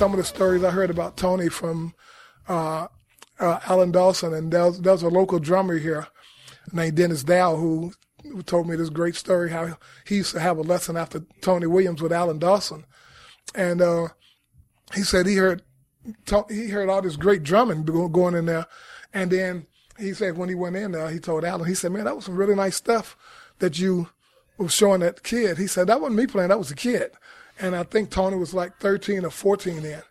[0.03, 1.93] Some of the stories I heard about Tony from
[2.49, 2.87] uh,
[3.39, 6.07] uh, Alan Dawson, and there was, there a local drummer here
[6.73, 10.57] named Dennis Dow who, who told me this great story how he used to have
[10.57, 12.83] a lesson after Tony Williams with Alan Dawson,
[13.55, 14.09] and uh,
[14.93, 15.61] he said he heard
[16.49, 18.65] he heard all this great drumming going in there,
[19.13, 22.03] and then he said when he went in there, he told Alan, he said, "Man,
[22.03, 23.15] that was some really nice stuff
[23.59, 24.09] that you
[24.57, 27.13] was showing that kid." He said, "That wasn't me playing, that was a kid."
[27.59, 30.01] And I think Tony was like 13 or 14 then.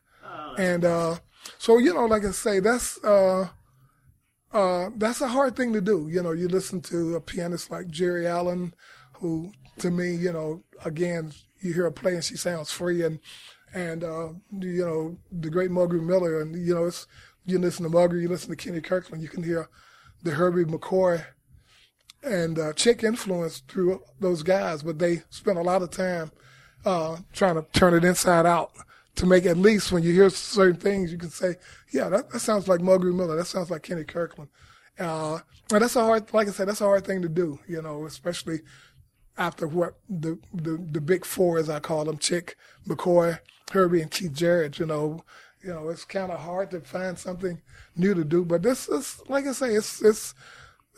[0.59, 1.17] and uh,
[1.59, 3.49] so, you know, like I say, that's uh,
[4.53, 6.09] uh, that's a hard thing to do.
[6.11, 8.75] You know, you listen to a pianist like Geri Allen,
[9.15, 13.19] who, to me, you know, again, you hear her play and she sounds free, and
[13.75, 14.29] and uh,
[14.59, 17.07] you know, the great Mulgrew Miller, and you know, it's
[17.45, 19.69] you listen to Mulgrew, you listen to Kenny Kirkland, you can hear
[20.23, 21.25] the Herbie McCoy
[22.23, 26.31] and uh, Chick influence through those guys, but they spent a lot of time
[26.85, 28.73] uh, trying to turn it inside out
[29.17, 31.57] to make at least when you hear certain things, you can say,
[31.93, 33.37] yeah, that, that sounds like Mulgrew Miller.
[33.37, 34.51] That sounds like Kenny Kirkland.
[34.99, 35.39] Uh,
[35.73, 38.07] and that's a hard, like I said, that's a hard thing to do, you know,
[38.07, 38.61] especially
[39.39, 43.39] after what the, the, the big four, as I call them, Chick, McCoy,
[43.71, 45.25] Herbie, and Keith Jarrett, you know,
[45.63, 47.61] you know, it's kind of hard to find something
[47.97, 50.35] new to do, but this is, like I say, it's, it's,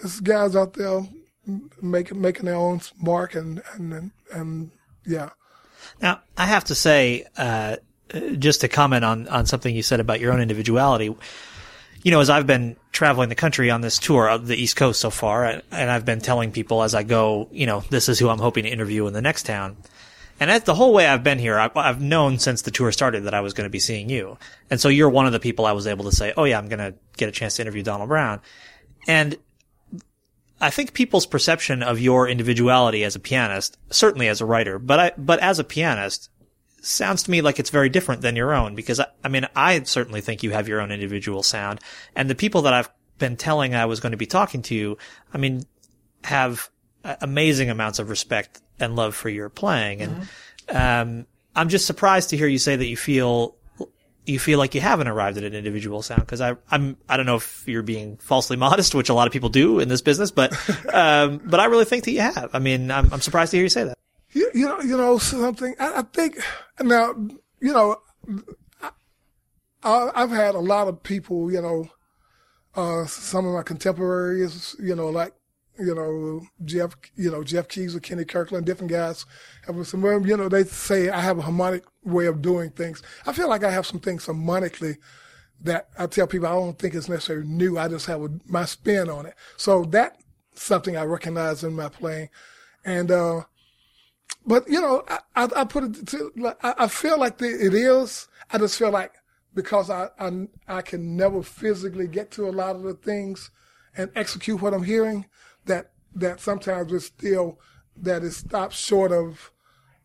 [0.03, 1.03] it's guys out there
[1.81, 4.71] making, making their own mark and, and, and, and
[5.07, 5.31] yeah.
[6.01, 7.77] Now, I have to say, uh,
[8.39, 11.15] just to comment on, on something you said about your own individuality,
[12.03, 15.01] you know, as I've been traveling the country on this tour of the East Coast
[15.01, 18.29] so far, and I've been telling people as I go, you know, this is who
[18.29, 19.77] I'm hoping to interview in the next town.
[20.39, 23.25] And as the whole way I've been here, I've, I've known since the tour started
[23.25, 24.37] that I was going to be seeing you.
[24.69, 26.69] And so you're one of the people I was able to say, oh yeah, I'm
[26.69, 28.41] going to get a chance to interview Donald Brown.
[29.07, 29.39] And
[30.61, 35.01] I think people's perception of your individuality as a pianist, certainly as a writer, but
[35.01, 36.31] I, but as a pianist,
[36.81, 39.83] sounds to me like it's very different than your own because I, I mean, I
[39.83, 41.81] certainly think you have your own individual sound
[42.15, 44.99] and the people that I've been telling I was going to be talking to you,
[45.33, 45.65] I mean,
[46.25, 46.71] have
[47.05, 50.03] amazing amounts of respect and love for your playing.
[50.03, 50.29] And,
[50.69, 51.27] um,
[51.57, 53.57] I'm just surprised to hear you say that you feel
[54.27, 57.27] you feel like you haven't arrived at an individual sound because I I'm I don't
[57.27, 60.31] know if you're being falsely modest, which a lot of people do in this business,
[60.31, 60.53] but
[60.95, 62.51] um, but I really think that you have.
[62.53, 63.99] I mean, I'm I'm surprised to hear you say that.
[64.33, 65.75] You, you know, you know something.
[65.79, 66.39] I, I think
[66.81, 67.15] now,
[67.61, 67.97] you know,
[69.85, 71.89] I, I've had a lot of people, you know,
[72.75, 75.35] uh, some of my contemporaries, you know, like,
[75.79, 79.27] you know, Jeff, you know, Jeff Keys or Kenny Kirkland, different guys.
[79.67, 83.03] Have some, you know, they say I have a harmonic way of doing things.
[83.27, 84.99] I feel like I have some things harmonically
[85.63, 87.79] that I tell people I don't think it's necessarily new.
[87.79, 89.35] I just have a, my spin on it.
[89.57, 90.23] So that's
[90.55, 92.29] something I recognize in my playing.
[92.85, 93.43] And, uh,
[94.47, 97.47] but you know, I, I, I put it to, like, I, I feel like the,
[97.47, 98.29] it is.
[98.51, 99.13] I just feel like
[99.55, 103.51] because I, I, I can never physically get to a lot of the things
[103.97, 105.27] and execute what I'm hearing
[106.15, 107.59] that, sometimes it's still,
[107.97, 109.51] that it stops short of,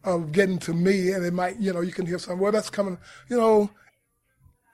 [0.03, 2.70] of getting to me and it might, you know, you can hear something, well, that's
[2.70, 2.97] coming,
[3.30, 3.70] you know,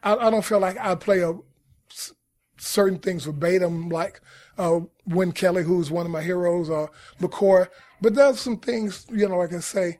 [0.03, 1.33] I, I don't feel like I play a,
[2.57, 4.21] certain things verbatim, like
[4.57, 7.67] uh, Win Kelly, who's one of my heroes, or McCoy.
[8.01, 9.99] But there's some things, you know, like I can say,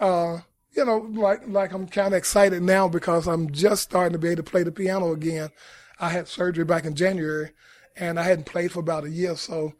[0.00, 0.38] uh,
[0.72, 4.28] you know, like like I'm kind of excited now because I'm just starting to be
[4.28, 5.50] able to play the piano again.
[6.00, 7.50] I had surgery back in January,
[7.96, 9.36] and I hadn't played for about a year.
[9.36, 9.74] So,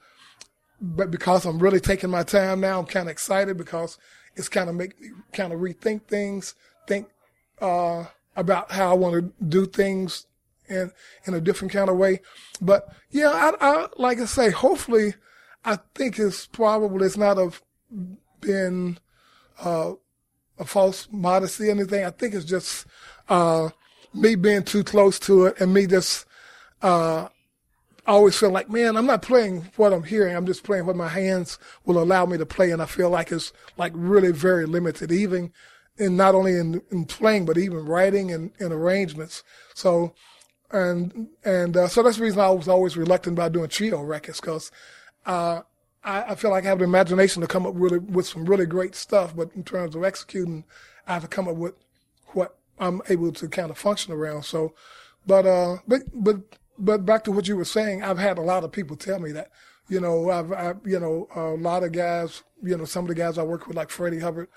[0.82, 3.98] but because I'm really taking my time now, I'm kind of excited because
[4.34, 6.54] it's kind of make me kind of rethink things,
[6.88, 7.08] think
[7.60, 8.04] uh,
[8.34, 10.26] about how I want to do things
[10.68, 10.90] in
[11.24, 12.20] in a different kind of way.
[12.60, 15.14] But yeah, I, I like I say, hopefully,
[15.64, 17.62] I think it's probably it's not have
[18.40, 18.98] been
[19.60, 19.92] uh,
[20.58, 22.04] a false modesty or anything.
[22.04, 22.86] I think it's just
[23.28, 23.68] uh,
[24.12, 26.26] me being too close to it and me just
[26.82, 27.28] uh,
[28.07, 30.34] I always feel like, man, I'm not playing what I'm hearing.
[30.34, 32.72] I'm just playing what my hands will allow me to play.
[32.72, 35.53] And I feel like it's like really very limited, even
[35.98, 39.44] in not only in, in playing, but even writing and, and arrangements.
[39.74, 40.14] So,
[40.72, 44.40] and, and, uh, so that's the reason I was always reluctant about doing trio records
[44.40, 44.72] because,
[45.26, 45.61] uh,
[46.03, 48.66] I, I feel like I have the imagination to come up really with some really
[48.66, 50.64] great stuff, but in terms of executing,
[51.07, 51.74] I have to come up with
[52.28, 54.44] what I'm able to kind of function around.
[54.44, 54.74] So,
[55.26, 56.36] but, uh, but, but,
[56.82, 59.32] but back to what you were saying, I've had a lot of people tell me
[59.32, 59.50] that,
[59.88, 63.14] you know, I've, I, you know, a lot of guys, you know, some of the
[63.14, 64.48] guys I work with, like Freddie Hubbard,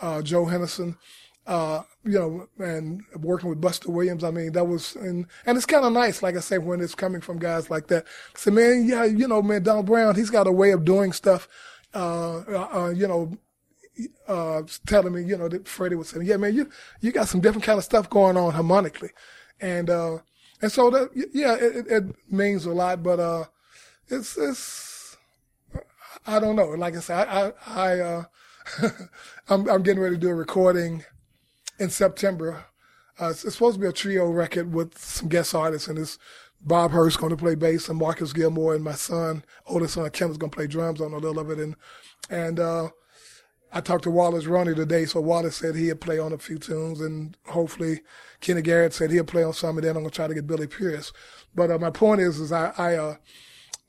[0.00, 0.96] uh, Joe Henderson,
[1.46, 4.22] uh, you know, and working with Buster Williams.
[4.22, 6.94] I mean, that was, and, and it's kind of nice, like I say, when it's
[6.94, 8.06] coming from guys like that.
[8.36, 11.48] So, man, yeah, you know, man, Donald Brown, he's got a way of doing stuff,
[11.94, 13.36] uh, uh, uh, you know,
[14.28, 16.70] uh, telling me, you know, that Freddie was saying, yeah, man, you,
[17.00, 19.10] you got some different kind of stuff going on harmonically.
[19.60, 20.18] And, uh,
[20.62, 23.44] and so that, yeah, it, it, means a lot, but, uh,
[24.08, 25.16] it's, it's,
[26.26, 26.68] I don't know.
[26.68, 28.24] Like I said, I, I, I uh,
[29.48, 31.04] I'm, I'm getting ready to do a recording
[31.78, 32.64] in September.
[33.20, 36.18] Uh, it's, it's supposed to be a trio record with some guest artists, and it's
[36.60, 40.38] Bob Hurst going to play bass, and Marcus Gilmore, and my son, oldest son Kenneth's
[40.38, 41.74] going to play drums on a little of it, and
[42.30, 42.90] and uh,
[43.72, 47.00] I talked to Wallace Roney today, so Wallace said he'll play on a few tunes,
[47.00, 48.02] and hopefully
[48.40, 50.66] Kenny Garrett said he'll play on some, and then I'm gonna try to get Billy
[50.66, 51.12] Pierce.
[51.54, 53.16] But uh, my point is, is I, I uh,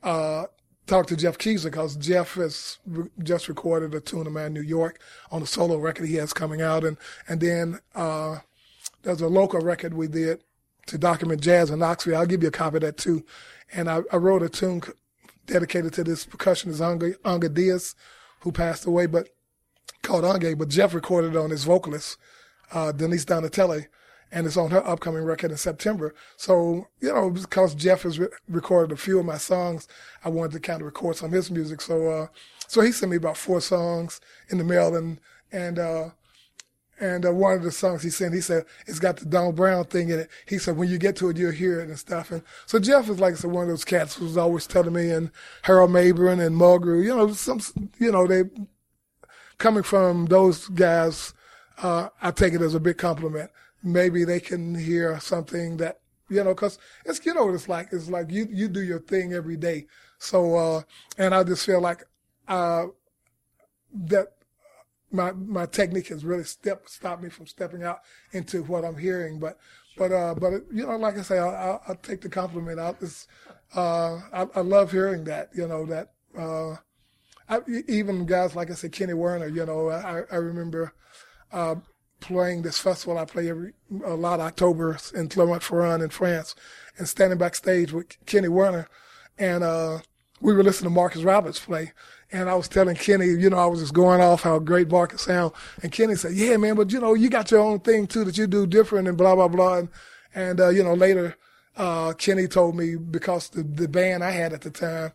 [0.03, 0.45] uh,
[0.87, 4.61] talked to Jeff Keezer because Jeff has re- just recorded a tune of mine New
[4.61, 8.37] York on a solo record he has coming out, and and then uh,
[9.01, 10.43] there's a local record we did
[10.87, 12.17] to document jazz in Knoxville.
[12.17, 13.25] I'll give you a copy of that too.
[13.73, 14.81] And I, I wrote a tune
[15.45, 17.95] dedicated to this percussionist Anga Diaz,
[18.41, 19.29] who passed away, but
[20.03, 22.17] called Ange, but Jeff recorded on his vocalist,
[22.71, 23.87] uh, Denise Donatelli,
[24.31, 26.13] and it's on her upcoming record in September.
[26.37, 29.87] So, you know, because Jeff has re- recorded a few of my songs,
[30.23, 31.81] I wanted to kind of record some of his music.
[31.81, 32.27] So, uh,
[32.67, 35.19] so he sent me about four songs in the mail and,
[35.51, 36.09] and, uh,
[36.99, 39.85] and uh, one of the songs he sent, he said, it's got the Donald Brown
[39.85, 40.29] thing in it.
[40.47, 42.31] He said, when you get to it, you'll hear it and stuff.
[42.31, 45.31] And so Jeff is like said, one of those cats who's always telling me, and
[45.63, 47.61] Harold Mabern and Mulgrew, you know, some,
[47.99, 48.43] you know, they,
[49.57, 51.33] coming from those guys,
[51.81, 53.49] uh, I take it as a big compliment.
[53.83, 55.99] Maybe they can hear something that,
[56.29, 57.89] you know, cause it's, you know what it's like.
[57.91, 59.87] It's like you, you do your thing every day.
[60.19, 60.81] So, uh,
[61.17, 62.03] and I just feel like,
[62.47, 62.85] uh,
[63.93, 64.29] that
[65.11, 67.99] my, my technique has really step, stopped me from stepping out
[68.31, 69.39] into what I'm hearing.
[69.39, 69.57] But,
[69.97, 72.97] but, uh, but, you know, like I say, I, I, I take the compliment out.
[73.01, 73.27] It's,
[73.75, 76.77] uh, I, I love hearing that, you know, that, uh,
[77.49, 80.93] I, even guys like I said, Kenny Werner, you know, I, I remember
[81.51, 81.75] uh,
[82.19, 83.73] playing this festival I play every
[84.05, 86.55] a lot October in Clermont-Ferrand in France,
[86.97, 88.87] and standing backstage with Kenny Werner,
[89.37, 89.99] and uh,
[90.41, 91.91] we were listening to Marcus Roberts play,
[92.31, 95.23] and I was telling Kenny, you know, I was just going off how great Marcus
[95.23, 98.23] sound, and Kenny said, "Yeah, man, but you know, you got your own thing too
[98.23, 99.89] that you do different and blah blah blah," and,
[100.33, 101.35] and uh, you know, later
[101.75, 105.11] uh, Kenny told me because the the band I had at the time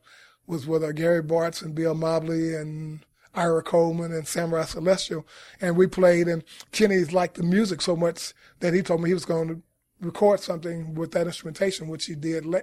[0.48, 3.00] was with uh, Gary Bartz and Bill Mobley and
[3.34, 5.26] Ira Coleman and Samurai Celestial.
[5.60, 6.42] And we played and
[6.72, 9.62] Kenny's liked the music so much that he told me he was going to
[10.00, 12.62] record something with that instrumentation, which he did le-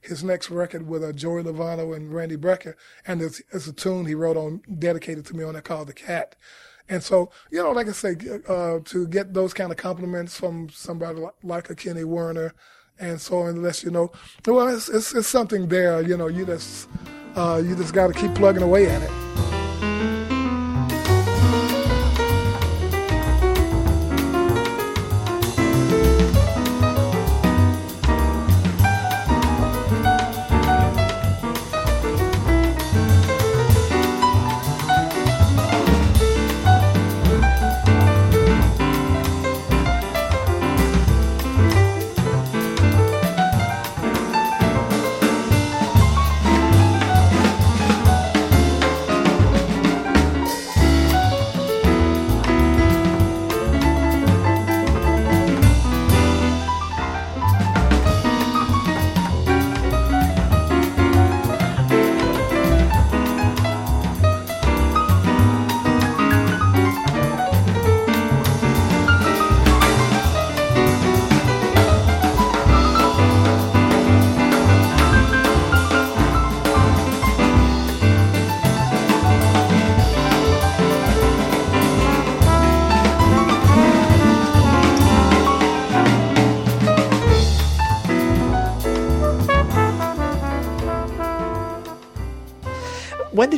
[0.00, 2.74] his next record with uh, Joey Lovano and Randy Brecker.
[3.06, 5.92] And it's, it's a tune he wrote on, dedicated to me on it called The
[5.92, 6.36] Cat.
[6.88, 8.16] And so, you know, like I say,
[8.48, 12.52] uh, to get those kind of compliments from somebody like, like a Kenny Werner
[13.00, 14.12] and so on, lets you know,
[14.46, 16.88] well, it's, it's, it's something there, you know, you just,
[17.34, 19.19] uh, you just got to keep plugging away at it.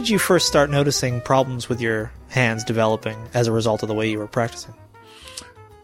[0.03, 3.95] Did you first start noticing problems with your hands developing as a result of the
[3.95, 4.75] way you were practicing?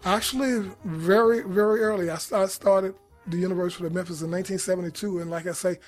[0.04, 2.10] Actually, very, very early.
[2.10, 2.96] I, I started
[3.28, 5.78] the University of Memphis in 1972, and like I say,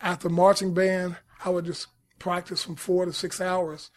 [0.00, 3.90] after marching band, I would just practice from four to six hours.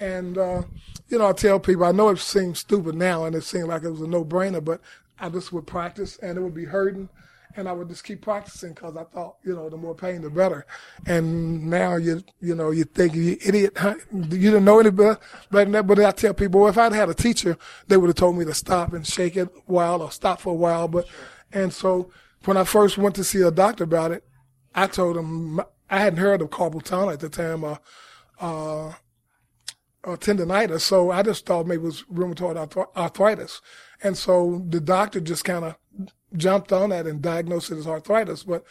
[0.00, 0.62] And uh,
[1.08, 3.82] you know, I tell people, I know it seems stupid now, and it seemed like
[3.82, 4.80] it was a no-brainer, but
[5.18, 7.10] I just would practice, and it would be hurting,
[7.56, 10.30] and I would just keep practicing because I thought, you know, the more pain, the
[10.30, 10.66] better.
[11.06, 13.94] And now you, you know, you think you idiot, huh?
[14.12, 15.18] you didn't know any better,
[15.50, 15.86] that.
[15.86, 18.44] But I tell people, well, if I'd had a teacher, they would have told me
[18.44, 20.88] to stop and shake it a while or stop for a while.
[20.88, 21.06] But,
[21.52, 22.10] and so
[22.44, 24.24] when I first went to see a doctor about it,
[24.74, 27.76] I told him I hadn't heard of carpal tunnel at the time, uh,
[28.40, 30.80] uh, uh, tendonitis.
[30.80, 33.60] So I just thought maybe it was rheumatoid arth- arthritis.
[34.02, 35.76] And so the doctor just kind of
[36.36, 38.42] jumped on that and diagnosed it as arthritis.
[38.42, 38.64] But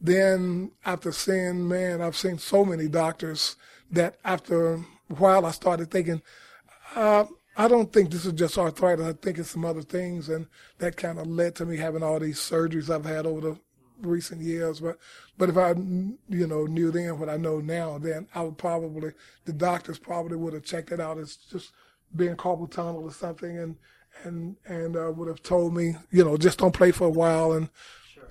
[0.00, 3.56] then after seeing, man, I've seen so many doctors
[3.90, 6.22] that after a while I started thinking,
[6.94, 7.24] uh,
[7.56, 9.04] I don't think this is just arthritis.
[9.04, 10.28] I think it's some other things.
[10.28, 10.46] And
[10.78, 13.58] that kind of led to me having all these surgeries I've had over the
[14.00, 14.80] recent years.
[14.80, 14.98] But,
[15.36, 19.12] but if I, you know, knew then what I know now, then I would probably,
[19.44, 21.72] the doctors probably would have checked it out as just
[22.16, 23.76] being carpal tunnel or something and,
[24.22, 27.52] and, and, uh, would have told me, you know, just don't play for a while.
[27.52, 27.70] And,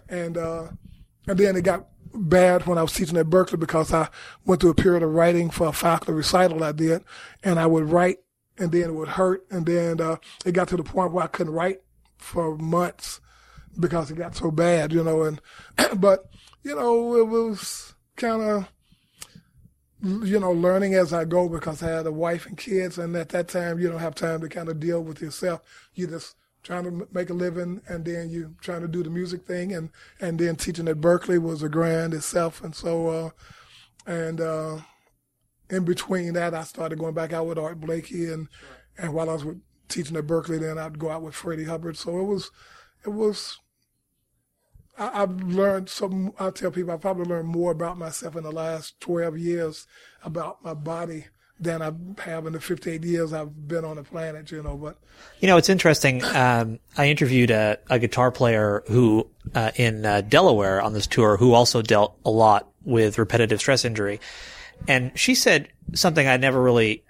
[0.07, 0.67] and, uh,
[1.27, 4.09] and then it got bad when I was teaching at Berklee because I
[4.45, 7.03] went through a period of writing for a faculty recital I did,
[7.43, 8.17] and I would write,
[8.57, 11.27] and then it would hurt, and then uh, it got to the point where I
[11.27, 11.82] couldn't write
[12.17, 13.21] for months
[13.80, 15.23] because it got so bad, you know.
[15.23, 15.41] And
[15.99, 16.30] but
[16.63, 18.67] you know, it was kind of
[20.02, 23.30] you know learning as I go because I had a wife and kids, and at
[23.30, 25.62] that time you don't have time to kind of deal with yourself.
[25.93, 29.45] You just trying to make a living, and then you trying to do the music
[29.45, 29.89] thing, and
[30.22, 33.30] and then teaching at Berklee was a grind itself, and so uh,
[34.06, 34.80] and uh,
[35.70, 38.47] in between that, I started going back out with Art Blakey, and
[38.97, 41.97] and while I was with, teaching at Berklee, then I'd go out with Freddie Hubbard.
[41.97, 42.52] So it was
[43.06, 43.58] it was.
[45.00, 46.34] I, I've learned some.
[46.39, 49.88] I tell people I probably learned more about myself in the last twelve years
[50.24, 51.26] about my body
[51.62, 51.91] than I
[52.22, 54.52] have in the fifty-eight years I've been on the planet.
[54.52, 54.97] You know, but
[55.39, 56.24] You know, it's interesting.
[56.24, 61.38] Um, I interviewed a, a guitar player who, uh, in uh, Delaware on this tour,
[61.38, 64.20] who also dealt a lot with repetitive stress injury.
[64.88, 67.04] And she said something I never really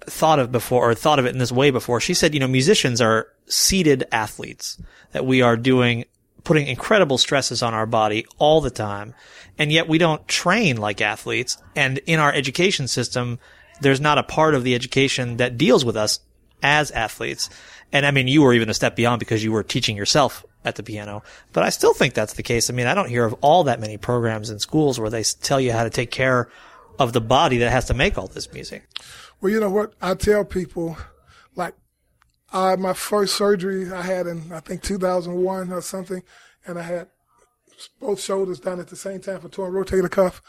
[0.00, 2.00] thought of before or thought of it in this way before.
[2.00, 4.80] She said, you know, musicians are seated athletes
[5.12, 6.04] that we are doing,
[6.46, 9.12] putting incredible stresses on our body all the time.
[9.58, 11.58] And yet we don't train like athletes.
[11.74, 13.40] And in our education system,
[13.80, 16.20] there's not a part of the education that deals with us
[16.62, 17.50] as athletes.
[17.92, 20.76] And I mean, you were even a step beyond because you were teaching yourself at
[20.76, 22.70] the piano, but I still think that's the case.
[22.70, 25.60] I mean, I don't hear of all that many programs in schools where they tell
[25.60, 26.48] you how to take care
[26.98, 28.84] of the body that has to make all this music.
[29.40, 29.94] Well, you know what?
[30.00, 30.96] I tell people,
[31.54, 31.74] like,
[32.56, 36.22] uh, my first surgery I had in, I think, 2001 or something,
[36.66, 37.08] and I had
[38.00, 40.40] both shoulders done at the same time for torn rotator cuff.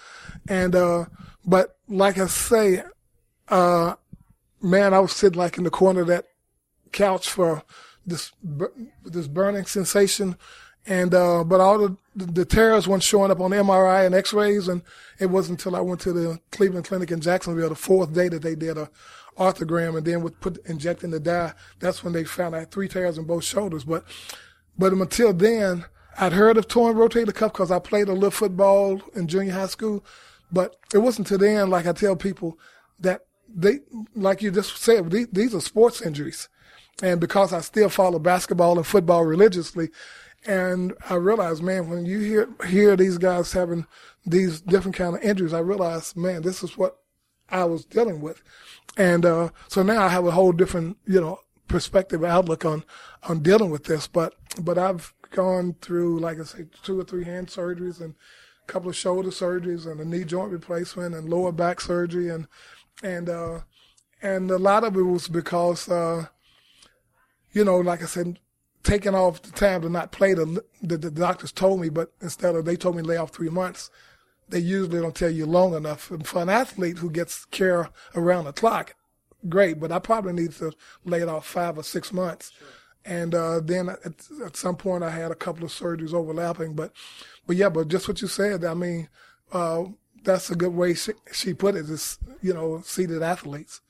[0.48, 1.08] And, uh,
[1.46, 2.84] but like I say,
[3.50, 3.96] uh,
[4.62, 6.28] man, I was sitting like in the corner of that
[6.94, 7.64] couch for
[8.06, 8.32] this,
[9.04, 10.38] this burning sensation.
[10.88, 14.70] And, uh, but all the, the tears weren't showing up on MRI and x-rays.
[14.70, 14.82] And
[15.20, 18.42] it wasn't until I went to the Cleveland Clinic in Jacksonville the fourth day that
[18.42, 18.90] they did a
[19.38, 21.54] arthrogram and then would put, injecting the dye.
[21.80, 23.84] That's when they found I had three tears in both shoulders.
[23.84, 24.04] But,
[24.78, 25.86] but until then,
[26.18, 29.68] I'd heard of torn rotator cuff because I played a little football in junior high
[29.68, 30.04] school.
[30.52, 32.58] But it wasn't until then, like I tell people,
[33.00, 33.80] that they,
[34.16, 36.50] like you just said, these, these are sports injuries.
[37.04, 39.90] And because I still follow basketball and football religiously,
[40.46, 43.86] and I realized, man, when you hear hear these guys having
[44.26, 47.00] these different kind of injuries, I realized, man, this is what
[47.50, 48.42] I was dealing with.
[48.98, 52.84] And uh, so now I have a whole different, you know, perspective outlook on
[53.24, 54.08] on dealing with this.
[54.08, 58.16] But but I've gone through, like I say, two or three hand surgeries and
[58.64, 62.48] a couple of shoulder surgeries and a knee joint replacement and lower back surgery and
[63.04, 63.60] and uh,
[64.22, 66.28] and a lot of it was because uh,
[67.52, 68.40] you know, like I said,
[68.88, 72.56] taking off the time to not play the, the the doctors told me, but instead
[72.56, 73.92] of they told me lay off three months,
[74.48, 76.10] they usually don't tell you long enough.
[76.10, 78.96] And for an athlete who gets care around the clock,
[79.50, 80.72] great, but I probably need to
[81.04, 82.52] lay it off five or six months.
[83.04, 86.94] And uh, then at, at some point, I had a couple of surgeries overlapping, but
[87.46, 89.10] but yeah, but just what you said, I mean,
[89.52, 89.84] uh,
[90.24, 91.90] that's a good way she, she put it.
[91.90, 93.82] Is you know, seated athletes.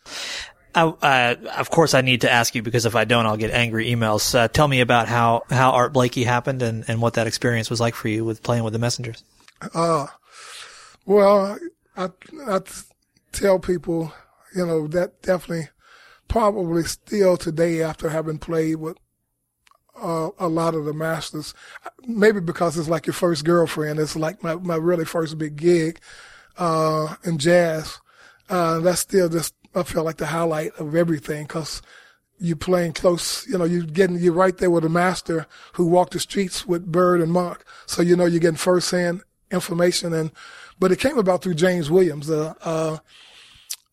[0.78, 3.50] I, uh, of course, I need to ask you because if I don't, I'll get
[3.50, 4.36] angry emails.
[4.36, 7.80] Uh, tell me about how, how Art Blakey happened and, and what that experience was
[7.80, 9.24] like for you with playing with the Messengers.
[9.74, 10.06] Uh,
[11.06, 11.58] well,
[11.96, 12.10] I,
[12.48, 12.60] I
[13.32, 14.14] tell people,
[14.56, 15.70] you know, that definitely,
[16.28, 18.98] probably still today after having played with
[20.00, 21.56] uh, a lot of the masters,
[22.06, 23.98] maybe because it's like your first girlfriend.
[23.98, 26.00] It's like my, my really first big gig,
[26.58, 28.00] uh, in jazz.
[28.50, 31.82] Uh, that's still just, I feel like the highlight of everything because
[32.40, 36.14] you're playing close, you know, you're getting, you're right there with a master who walked
[36.14, 37.64] the streets with Bird and Monk.
[37.86, 40.32] So, you know, you're getting firsthand information and,
[40.80, 42.30] but it came about through James Williams.
[42.30, 42.98] Uh, uh,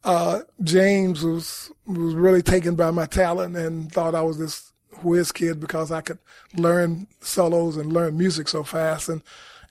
[0.05, 4.73] uh, James was, was really taken by my talent and thought I was this
[5.03, 6.19] whiz kid because I could
[6.55, 9.09] learn solos and learn music so fast.
[9.09, 9.23] And,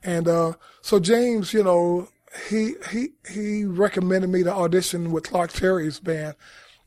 [0.03, 2.07] and, uh, so James, you know,
[2.49, 6.35] he, he, he recommended me to audition with Clark Terry's band.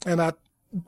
[0.05, 0.33] And I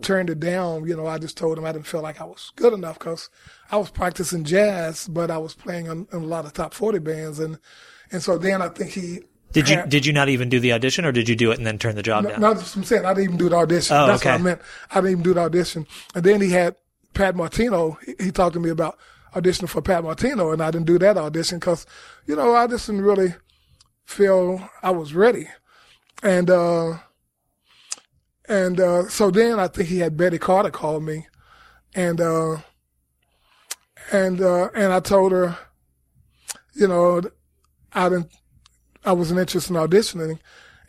[0.03, 0.87] turned it down.
[0.87, 3.31] You know, I just told him I didn't feel like I was good enough because
[3.71, 6.99] I was practicing jazz, but I was playing in, in a lot of top 40
[6.99, 7.39] bands.
[7.39, 7.59] And,
[8.11, 9.21] and so then I think he,
[9.53, 11.67] Did you did you not even do the audition, or did you do it and
[11.67, 12.41] then turn the job no, down?
[12.41, 13.05] no, that's what I'm saying.
[13.05, 13.97] I didn't even do the audition.
[13.97, 14.33] Oh, That's okay.
[14.33, 14.61] what I meant.
[14.91, 15.87] I didn't even do the audition.
[16.15, 16.77] And then he had
[17.15, 17.99] Pat Martino.
[18.05, 18.99] He, he talked to me about
[19.35, 21.87] auditioning for Pat Martino, and I didn't do that audition because,
[22.27, 23.35] you know, I just didn't really
[24.09, 25.49] feel I was ready.
[26.23, 26.99] And, uh,
[28.49, 31.27] and, uh, so then I think he had Betty Carter call me
[31.95, 32.57] and, uh,
[34.11, 35.59] and, uh, and I told her,
[36.75, 37.21] you know,
[37.93, 38.33] I didn't,
[39.05, 40.39] I wasn't interested in auditioning.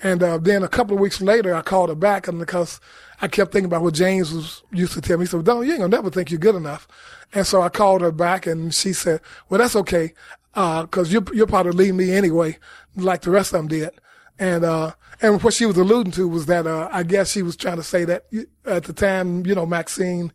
[0.01, 2.79] And uh, then a couple of weeks later, I called her back, and because
[3.21, 5.73] I kept thinking about what James was used to tell me, he said, "Don't you
[5.73, 6.87] ain't gonna never think you're good enough."
[7.33, 10.13] And so I called her back, and she said, "Well, that's okay,
[10.59, 12.57] because you're you're probably leaving me anyway,
[12.95, 13.91] like the rest of them did."
[14.37, 17.55] And uh, and what she was alluding to was that uh, I guess she was
[17.55, 18.25] trying to say that
[18.65, 20.33] at the time, you know, Maxine,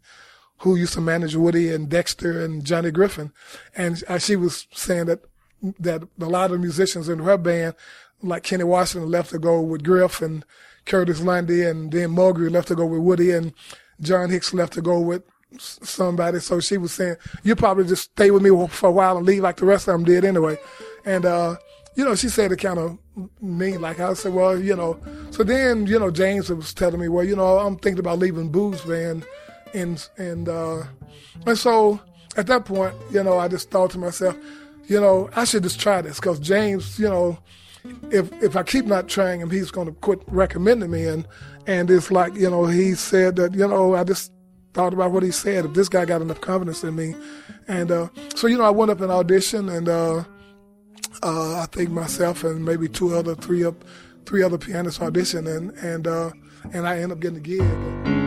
[0.59, 3.33] who used to manage Woody and Dexter and Johnny Griffin,
[3.77, 5.21] and uh, she was saying that
[5.79, 7.75] that a lot of musicians in her band,
[8.23, 10.45] like Kenny Washington, left to go with Griff and
[10.87, 13.53] Curtis Lundy, and then Mulgrew left to go with Woody, and
[14.01, 15.23] John Hicks left to go with
[15.59, 16.41] somebody.
[16.41, 19.43] So she was saying, "You probably just stay with me for a while and leave
[19.43, 20.59] like the rest of them did anyway."
[21.05, 21.57] And uh,
[21.95, 22.99] you know, she said it kind of
[23.41, 23.81] mean.
[23.81, 24.99] Like I said, well, you know.
[25.31, 28.51] So then, you know, James was telling me, well, you know, I'm thinking about leaving
[28.51, 29.25] Bu's band,
[29.73, 30.83] and and uh,
[31.47, 32.01] and so
[32.37, 34.37] at that point, you know, I just thought to myself,
[34.87, 37.39] you know, I should just try this because James, you know,
[38.11, 41.07] if if I keep not trying him, he's going to quit recommending me.
[41.07, 41.27] And
[41.67, 44.33] and it's like, you know, he said that, you know, I just
[44.75, 45.65] thought about what he said.
[45.65, 47.15] If this guy got enough confidence in me,
[47.67, 50.25] and uh, so you know, I went up and auditioned, and uh,
[51.23, 53.77] uh, I think myself and maybe two other, three up,
[54.27, 56.31] three other pianists auditioned, and and uh,
[56.73, 58.24] and I ended up getting the gig.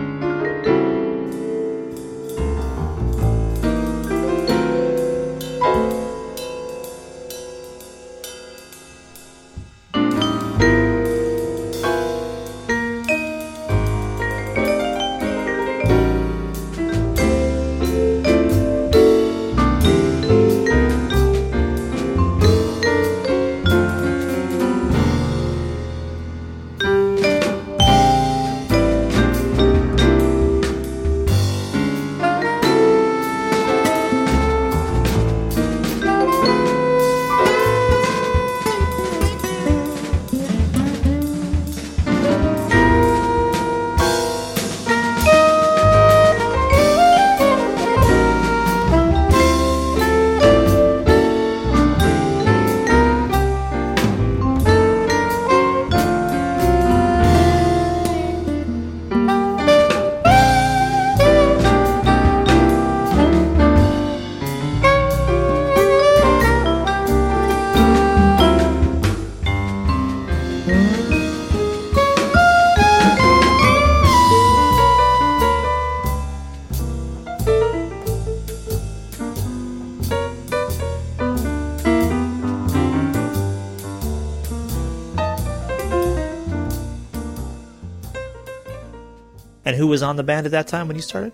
[89.97, 91.33] Was on the band at that time when you started?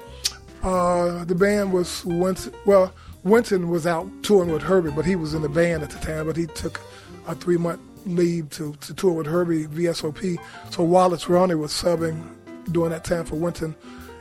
[0.63, 2.53] Uh, the band was Wynton.
[2.65, 2.93] Well,
[3.23, 6.27] Wynton was out touring with Herbie, but he was in the band at the time.
[6.27, 6.79] But he took
[7.27, 10.39] a three month leave to, to tour with Herbie VSOP.
[10.69, 12.23] So Wallace Roney was subbing
[12.71, 13.75] during that time for Wynton,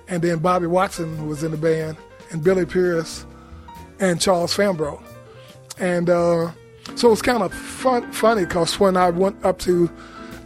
[0.09, 1.97] and then Bobby Watson was in the band,
[2.33, 3.25] and Billy Pierce,
[4.01, 5.01] and Charles Fambrough,
[5.79, 6.51] and uh,
[6.97, 9.89] so it was kind of fun, funny because when I went up to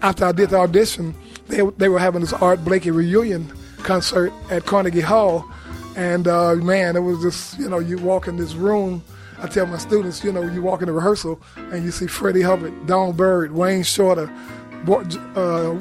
[0.02, 1.14] after I did the audition,
[1.48, 3.50] they they were having this Art Blakey reunion
[3.86, 5.48] concert at Carnegie Hall,
[5.96, 9.02] and uh, man, it was just you know you walk in this room.
[9.38, 12.40] I tell my students, you know, you walk in the rehearsal and you see Freddie
[12.40, 14.32] Hubbard, Don Byrd, Wayne Shorter,
[14.88, 15.80] uh,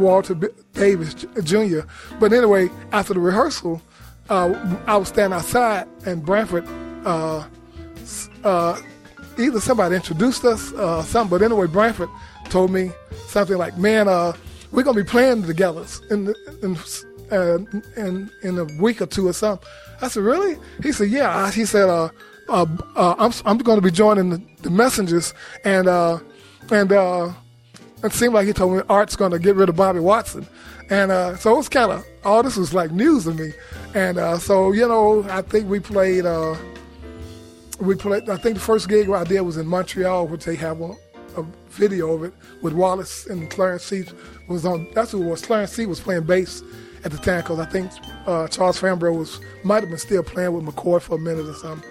[0.00, 0.34] Walter
[0.72, 1.80] Davis Jr.
[2.18, 3.80] But anyway, after the rehearsal,
[4.28, 6.66] uh, I was standing outside, and Branford,
[7.04, 7.44] uh,
[8.42, 8.80] uh,
[9.38, 11.38] either somebody introduced us, uh, something.
[11.38, 12.10] But anyway, Branford
[12.50, 12.90] told me
[13.28, 14.32] something like, "Man, uh,
[14.72, 16.76] we're gonna be playing together in the, in,
[17.30, 17.58] uh,
[17.96, 19.66] in in a week or two or something."
[20.00, 22.08] I said, "Really?" He said, "Yeah." He said, uh,
[22.48, 22.66] uh,
[22.96, 26.18] uh, "I'm I'm going to be joining the, the Messengers, and uh,
[26.70, 27.32] and uh,
[28.04, 30.46] it seemed like he told me Art's going to get rid of Bobby Watson,
[30.90, 33.52] and so it was kind of all this was like news to me,
[33.94, 36.24] and so you know I think we played."
[37.80, 38.28] We played.
[38.28, 40.96] I think the first gig I did was in Montreal, which they have a,
[41.36, 44.12] a video of it with Wallace and Clarence Seay
[44.48, 44.88] was on.
[44.94, 45.42] That's who it was.
[45.42, 46.60] Clarence Seay was playing bass
[47.04, 47.90] at the time because I think
[48.26, 51.54] uh, Charles Fambrough was might have been still playing with McCoy for a minute or
[51.54, 51.88] something.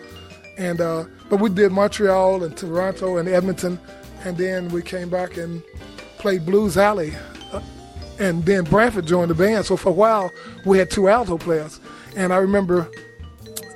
[0.57, 3.79] And uh, but we did Montreal and Toronto and Edmonton,
[4.25, 5.61] and then we came back and
[6.17, 7.13] played Blues Alley.
[7.51, 7.61] Uh,
[8.19, 9.65] and then Branford joined the band.
[9.65, 10.31] So for a while,
[10.65, 11.79] we had two alto players.
[12.15, 12.89] And I remember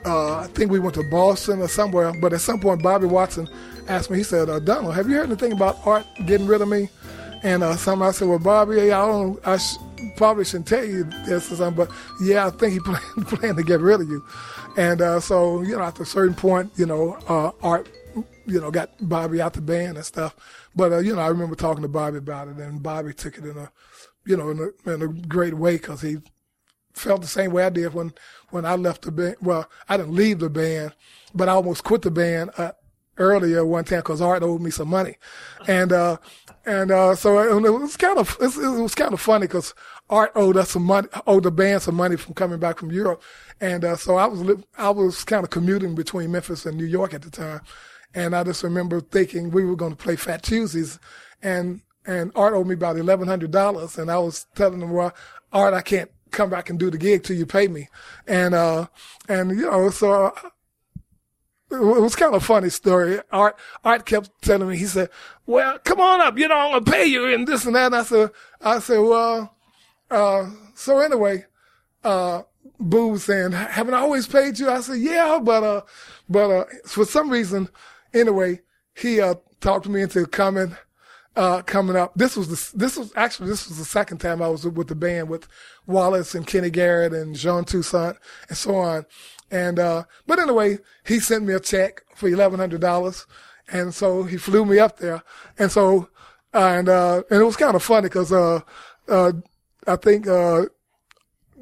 [0.06, 3.48] uh, I think we went to Boston or somewhere, but at some point Bobby Watson
[3.88, 6.70] asked me, he said, uh, Donald, have you heard anything about Art getting rid of
[6.70, 6.90] me?
[7.44, 9.78] And uh, something I said, well, Bobby, I don't, I sh-
[10.16, 13.64] probably shouldn't tell you this or something, but yeah, I think he planned, planned to
[13.64, 14.24] get rid of you.
[14.78, 17.90] And uh, so, you know, after a certain point, you know, uh, Art,
[18.46, 20.36] you know, got Bobby out the band and stuff.
[20.76, 23.46] But, uh, you know, I remember talking to Bobby about it, and Bobby took it
[23.46, 23.72] in a,
[24.26, 26.18] you know, in a, in a great way because he
[26.94, 28.14] felt the same way I did when
[28.50, 29.38] when I left the band.
[29.42, 30.94] Well, I didn't leave the band,
[31.34, 32.74] but I almost quit the band uh,
[33.18, 35.18] earlier one time because Art owed me some money,
[35.68, 36.18] and uh,
[36.66, 39.74] and uh, so it was kind of it was kind of funny because
[40.10, 43.22] Art owed us some money, owed the band some money from coming back from Europe,
[43.60, 46.86] and uh, so I was li- I was kind of commuting between Memphis and New
[46.86, 47.62] York at the time,
[48.14, 51.00] and I just remember thinking we were going to play Fat Tuesdays,
[51.42, 55.14] and and Art owed me about eleven hundred dollars, and I was telling him, well,
[55.54, 57.90] Art, I can't come back and do the gig till you pay me.
[58.26, 58.88] And, uh,
[59.28, 60.34] and, you know, so
[61.72, 63.20] it was kind of a funny story.
[63.32, 65.10] Art, Art kept telling me, he said,
[65.46, 67.88] well, come on up, you know, I'm going to pay you and this and that.
[67.88, 69.56] And I said, I said, well,
[70.10, 71.46] uh, so anyway,
[72.04, 72.44] uh,
[72.80, 74.70] Bu was saying, haven't I always paid you?
[74.70, 75.82] I said, yeah, but, uh,
[76.30, 77.70] but, uh, for some reason,
[78.14, 78.62] anyway,
[78.94, 80.76] he, uh, talked me into coming,
[81.36, 82.12] uh, coming up.
[82.16, 84.96] This was the, this was actually, this was the second time I was with the
[84.96, 85.48] band with
[85.86, 88.18] Wallace and Kenny Garrett and Jean Toussaint
[88.50, 89.06] and so on.
[89.52, 93.26] And, uh, but anyway, he sent me a check for $1,100.
[93.72, 95.22] And so he flew me up there.
[95.60, 96.10] And so,
[96.54, 98.62] and, uh, and it was kind of funny because, uh,
[99.08, 99.34] uh,
[99.86, 100.64] I think, uh,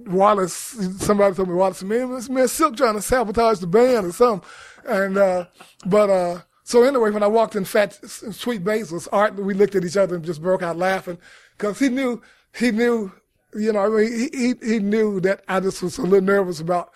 [0.06, 0.54] Wallace,
[1.00, 4.48] somebody told me Wallace, man, man Silk trying to sabotage the band or something.
[4.86, 5.46] And, uh,
[5.86, 9.84] but, uh, so anyway, when I walked in Fat Sweet Basil's Art, we looked at
[9.84, 11.18] each other and just broke out laughing
[11.58, 12.22] because he knew,
[12.56, 13.12] he knew,
[13.56, 16.60] you know, I mean, he, he, he knew that I just was a little nervous
[16.60, 16.92] about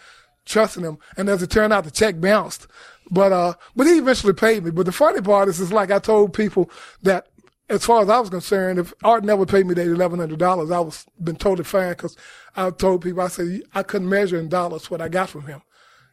[0.46, 0.98] trusting him.
[1.18, 2.68] And as it turned out, the check bounced.
[3.12, 4.72] But, uh, but he eventually paid me.
[4.72, 6.70] But the funny part is, it's like I told people
[7.04, 7.28] that
[7.70, 10.70] as far as I was concerned, if Art never paid me that eleven hundred dollars,
[10.72, 12.16] I was been totally fine because
[12.56, 15.62] I told people I said I couldn't measure in dollars what I got from him.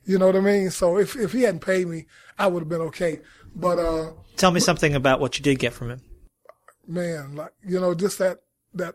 [0.04, 0.70] You know what I mean?
[0.70, 2.06] So if if he hadn't paid me,
[2.38, 3.20] I would have been okay.
[3.54, 6.00] But uh, Tell me something about what you did get from him.
[6.86, 8.38] man, like you know, just that
[8.74, 8.94] that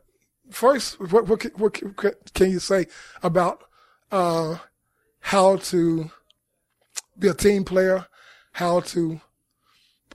[0.50, 2.88] first, what what, what can you say
[3.22, 3.64] about
[4.12, 4.58] uh,
[5.26, 6.11] how to
[7.17, 8.05] be a team player,
[8.51, 9.19] how to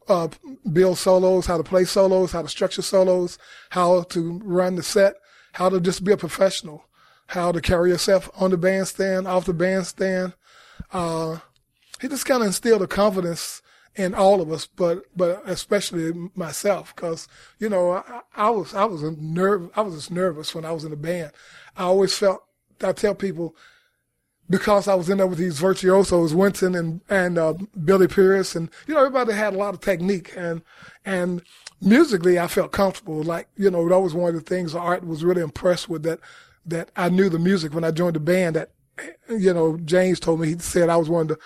[0.06, 0.28] uh,
[0.72, 3.36] build solos, how to play solos, how to structure solos,
[3.70, 5.14] how to run the set,
[5.54, 6.84] how to just be a professional,
[7.26, 10.32] how to carry yourself on the bandstand, off the bandstand.
[10.92, 11.38] Uh,
[12.00, 13.62] he just kind of instilled a confidence
[13.96, 17.26] in all of us, but but especially myself, because
[17.58, 20.70] you know I, I was I was a nerve I was just nervous when I
[20.70, 21.32] was in the band.
[21.76, 22.44] I always felt
[22.80, 23.56] I tell people
[24.50, 28.68] because I was in there with these virtuosos, Winston and and uh, Billy Pierce, and
[28.86, 30.62] you know everybody had a lot of technique, and
[31.04, 31.42] and
[31.80, 33.22] musically I felt comfortable.
[33.22, 36.18] Like you know that was one of the things Art was really impressed with that
[36.66, 38.56] that I knew the music when I joined the band.
[38.56, 38.72] That
[39.28, 41.38] you know James told me he said I was one of the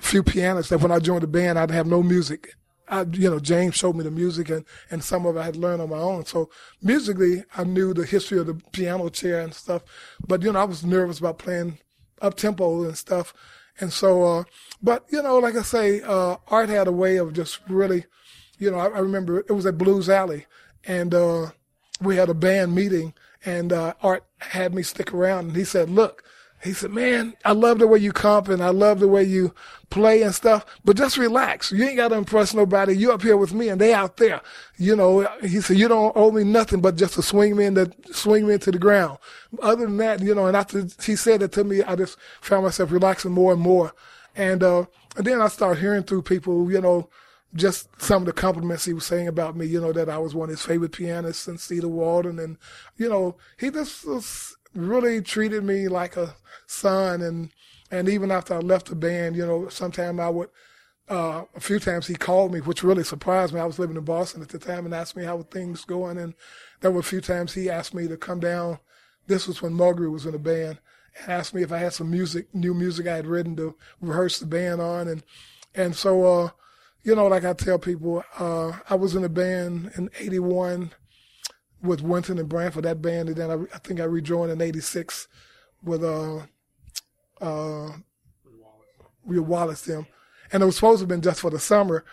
[0.00, 2.54] few pianists that when I joined the band I'd have no music.
[2.88, 5.56] I, you know, James showed me the music and, and some of it I had
[5.56, 6.24] learned on my own.
[6.24, 6.50] So
[6.80, 9.82] musically, I knew the history of the piano chair and stuff.
[10.24, 11.78] But, you know, I was nervous about playing
[12.20, 13.34] up tempo and stuff.
[13.78, 14.44] And so, uh,
[14.82, 18.06] but, you know, like I say, uh, Art had a way of just really,
[18.58, 20.46] you know, I, I remember it was at Blues Alley
[20.84, 21.50] and, uh,
[22.00, 23.12] we had a band meeting
[23.44, 26.24] and, uh, Art had me stick around and he said, look,
[26.66, 29.54] he said, man, I love the way you comp and I love the way you
[29.88, 31.70] play and stuff, but just relax.
[31.70, 32.94] You ain't got to impress nobody.
[32.94, 34.40] You up here with me and they out there.
[34.76, 37.74] You know, he said, you don't owe me nothing but just to swing me in
[37.74, 39.18] the, swing me into the ground.
[39.62, 42.64] Other than that, you know, and after he said it to me, I just found
[42.64, 43.92] myself relaxing more and more.
[44.34, 44.86] And, uh,
[45.16, 47.08] and then I started hearing through people, you know,
[47.54, 50.34] just some of the compliments he was saying about me, you know, that I was
[50.34, 52.38] one of his favorite pianists and Cedar Walton.
[52.38, 52.58] And,
[52.96, 57.22] you know, he just was, really treated me like a son.
[57.22, 57.50] And,
[57.90, 60.48] and even after I left the band, you know, sometime I would,
[61.08, 63.60] uh, a few times he called me, which really surprised me.
[63.60, 66.18] I was living in Boston at the time and asked me how were things going.
[66.18, 66.34] And
[66.80, 68.78] there were a few times he asked me to come down.
[69.26, 70.78] This was when Mulgrew was in the band
[71.20, 74.38] and asked me if I had some music, new music I had written to rehearse
[74.38, 75.08] the band on.
[75.08, 75.22] And,
[75.74, 76.50] and so, uh,
[77.02, 80.92] you know, like I tell people, uh, I was in a band in 81
[81.86, 83.28] with Wynton and Branford, that band.
[83.28, 85.28] And then I, I think I rejoined in 86
[85.82, 86.40] with, uh,
[87.40, 87.92] uh,
[89.24, 90.06] with Wallace them.
[90.52, 92.04] And it was supposed to have been just for the summer,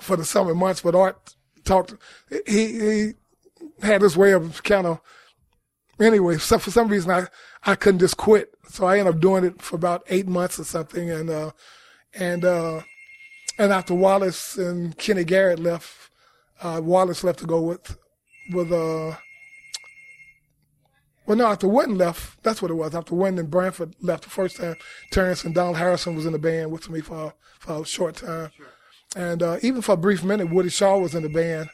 [0.00, 1.34] for the summer months, but Art
[1.64, 1.94] talked,
[2.46, 3.12] he, he
[3.82, 5.00] had this way of kind of,
[6.00, 7.26] anyway, so for some reason I,
[7.64, 8.54] I couldn't just quit.
[8.68, 11.10] So I ended up doing it for about eight months or something.
[11.10, 11.50] And, uh,
[12.14, 12.82] and, uh,
[13.58, 16.10] and after Wallace and Kenny Garrett left,
[16.62, 17.98] uh, Wallace left to go with,
[18.50, 19.16] with, uh,
[21.26, 22.94] well, no, after Wynton left, that's what it was.
[22.94, 24.76] After Wynton and Branford left the first time,
[25.10, 28.50] Terrence and Donald Harrison was in the band with me for, for a short time.
[29.14, 31.68] And, uh, even for a brief minute, Woody Shaw was in the band,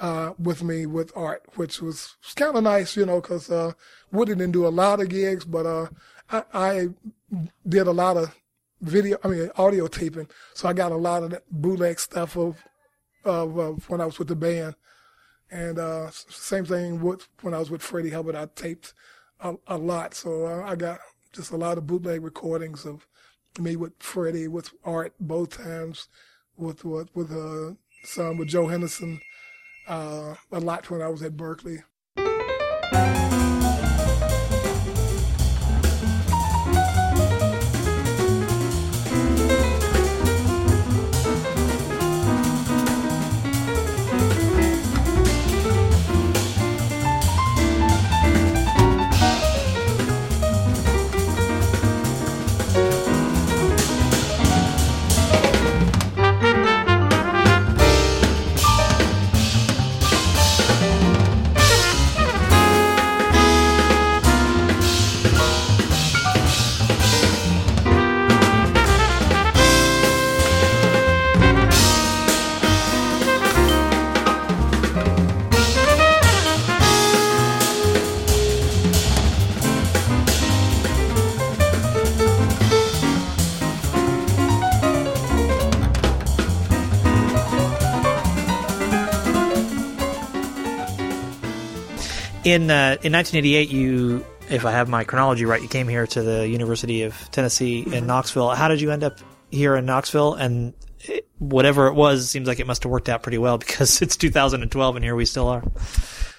[0.00, 3.72] uh, with me with Art, which was, was kind of nice, you know, cause, uh,
[4.10, 5.88] Woody didn't do a lot of gigs, but, uh,
[6.30, 6.88] I, I
[7.68, 8.34] did a lot of
[8.80, 10.28] video, I mean, audio taping.
[10.54, 12.62] So I got a lot of that bootleg stuff of,
[13.24, 14.74] of, of when I was with the band.
[15.52, 18.94] And, uh, same thing with when I was with Freddie Hubbard, I taped
[19.40, 20.14] a, a lot.
[20.14, 20.98] So uh, I got
[21.32, 23.06] just a lot of bootleg recordings of
[23.60, 26.08] me with Freddie, with Art both times,
[26.56, 27.74] with, with, with, uh,
[28.04, 29.20] some with Joe Henderson,
[29.86, 31.82] uh, a lot when I was at Berklee.
[92.44, 96.22] In uh, in 1988, you, if I have my chronology right, you came here to
[96.22, 98.50] the University of Tennessee in Knoxville.
[98.50, 99.20] How did you end up
[99.52, 100.34] here in Knoxville?
[100.34, 104.02] And it, whatever it was, seems like it must have worked out pretty well because
[104.02, 105.62] it's 2012 and here we still are.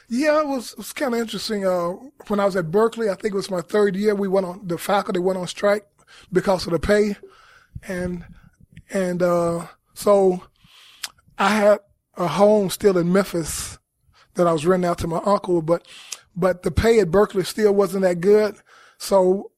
[0.10, 1.66] Yeah, it was, it was kind of interesting.
[1.66, 1.91] Uh,
[2.28, 4.68] when I was at Berklee, I think it was my third year, we went on,
[4.68, 5.88] the faculty went on strike
[6.32, 7.16] because of the pay.
[7.88, 8.26] And,
[8.89, 10.43] and, uh, so
[11.39, 11.80] I had
[12.18, 13.80] a home still in Memphis
[14.36, 15.88] that I was renting out to my uncle, but,
[16.36, 18.55] but the pay at Berklee still wasn't that good.
[18.97, 19.51] So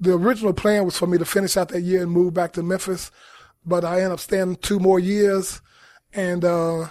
[0.00, 2.62] the original plan was for me to finish out that year and move back to
[2.62, 3.10] Memphis,
[3.64, 5.60] but I ended up staying two more years
[6.12, 6.88] and, uh,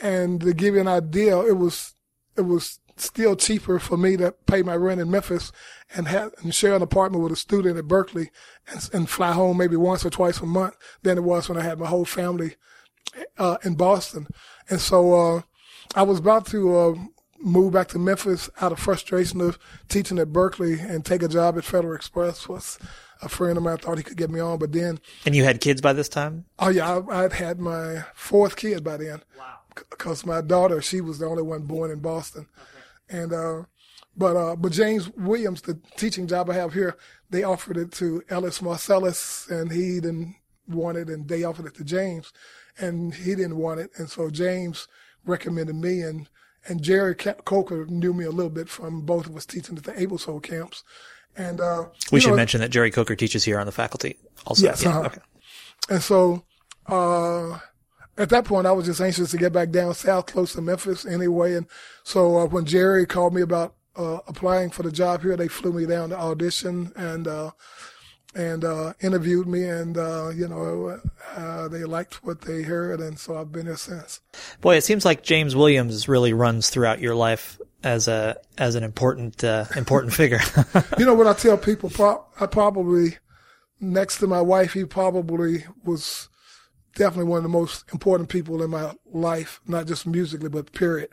[0.00, 1.94] and to give you an idea, it was
[2.36, 5.52] it was still cheaper for me to pay my rent in Memphis
[5.94, 8.28] and have and share an apartment with a student at Berklee
[8.68, 11.62] and, and fly home maybe once or twice a month than it was when I
[11.62, 12.56] had my whole family
[13.38, 14.26] uh, in Boston.
[14.68, 15.42] And so uh,
[15.94, 16.94] I was about to uh,
[17.38, 19.58] move back to Memphis out of frustration of
[19.88, 22.48] teaching at Berklee and take a job at Federal Express.
[22.48, 22.78] Was
[23.22, 25.60] a friend of mine thought he could get me on, but then And you had
[25.60, 26.44] kids by this time?
[26.58, 29.22] Oh yeah, I, I'd had my fourth kid by then.
[29.38, 29.58] Wow.
[29.74, 32.46] Because my daughter, she was the only one born in Boston,
[33.10, 33.62] and uh,
[34.16, 36.96] but uh, but James Williams, the teaching job I have here,
[37.28, 40.34] they offered it to Ellis Marsalis, and he didn't
[40.66, 42.32] want it, and they offered it to James,
[42.78, 44.88] and he didn't want it, and so James
[45.26, 46.28] recommended me, and
[46.68, 49.92] and Jerry Coker knew me a little bit from both of us teaching at the
[49.92, 50.82] Aebersold camps,
[51.36, 54.16] and uh, We should know, mention that Jerry Coker teaches here on the faculty
[54.46, 54.64] also.
[54.64, 55.06] Yes, Yeah, uh-huh.
[55.06, 55.20] okay.
[55.88, 56.42] And so,
[56.86, 57.58] uh,
[58.18, 61.04] at that point, I was just anxious to get back down south, close to Memphis
[61.04, 61.54] anyway.
[61.54, 61.66] And
[62.02, 65.72] so, uh, when Jerry called me about uh, applying for the job here, they flew
[65.72, 67.50] me down to audition and uh,
[68.36, 71.00] and uh, interviewed me, and uh, you know
[71.34, 74.20] uh, they liked what they heard, and so I've been here since.
[74.60, 78.84] Boy, it seems like James Williams really runs throughout your life as a as an
[78.84, 80.40] important uh, important figure.
[80.98, 81.88] You know what I tell people?
[81.90, 83.16] Pro- I probably
[83.80, 86.28] next to my wife, he probably was
[86.94, 91.10] definitely one of the most important people in my life, not just musically, but period.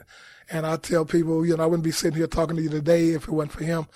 [0.49, 3.09] And I tell people, you know, I wouldn't be sitting here talking to you today
[3.09, 3.87] if it wasn't for him.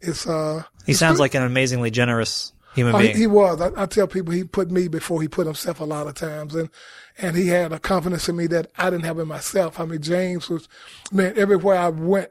[0.00, 3.18] It's uh, he sounds like an amazingly generous human Oh, he, being.
[3.18, 3.60] he was.
[3.60, 6.54] I, I tell people he put me before he put himself a lot of times,
[6.54, 6.70] and
[7.18, 9.78] and he had a confidence in me that I didn't have in myself.
[9.78, 10.68] I mean, James was,
[11.10, 12.30] man, everywhere I went,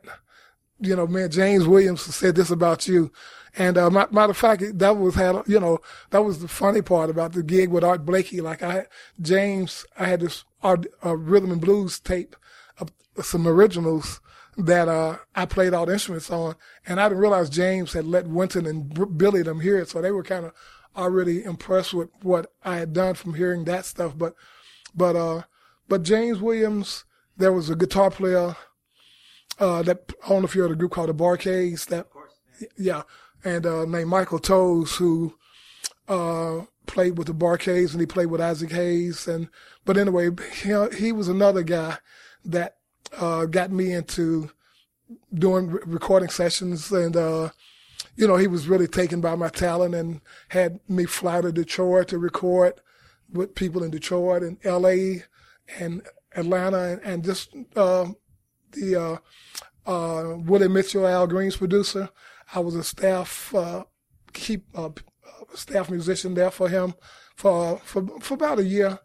[0.79, 3.11] you know, man, James Williams said this about you.
[3.57, 5.79] And uh, ma- matter of fact, that was had you know
[6.11, 8.39] that was the funny part about the gig with Art Blakey.
[8.39, 8.85] Like I,
[9.21, 12.35] James, I had this art, uh, rhythm and blues tape,
[12.79, 12.91] of
[13.25, 14.20] some originals
[14.57, 18.27] that uh, I played all the instruments on, and I didn't realize James had let
[18.27, 20.53] Wynton and Billy them hear it, so they were kind of
[20.95, 24.17] already impressed with what I had done from hearing that stuff.
[24.17, 24.35] But,
[24.93, 25.43] but, uh,
[25.87, 27.05] but James Williams,
[27.37, 28.55] there was a guitar player
[29.59, 31.85] uh, that I don't know if you heard a group called the Bar-Kays.
[31.85, 32.07] That,
[32.77, 33.03] yeah,
[33.43, 35.35] and uh, named Michael Toles who
[36.07, 39.27] uh, played with the Bar-Kays and he played with Isaac Hayes.
[39.27, 39.49] And
[39.85, 40.29] but anyway,
[40.61, 41.97] he, he was another guy
[42.43, 42.77] that
[43.17, 44.49] uh, got me into
[45.33, 47.15] doing re- recording sessions and.
[47.15, 47.49] Uh,
[48.15, 52.09] you know, he was really taken by my talent and had me fly to Detroit
[52.09, 52.73] to record
[53.31, 55.23] with people in Detroit and L.A.
[55.79, 56.01] and
[56.35, 58.07] Atlanta and, and just uh,
[58.71, 59.17] the uh,
[59.89, 62.09] uh, Willie Mitchell, Al Green's producer.
[62.53, 63.85] I was a staff uh,
[64.33, 64.89] keep uh,
[65.53, 66.93] staff musician there for him
[67.35, 68.99] for for for about a year,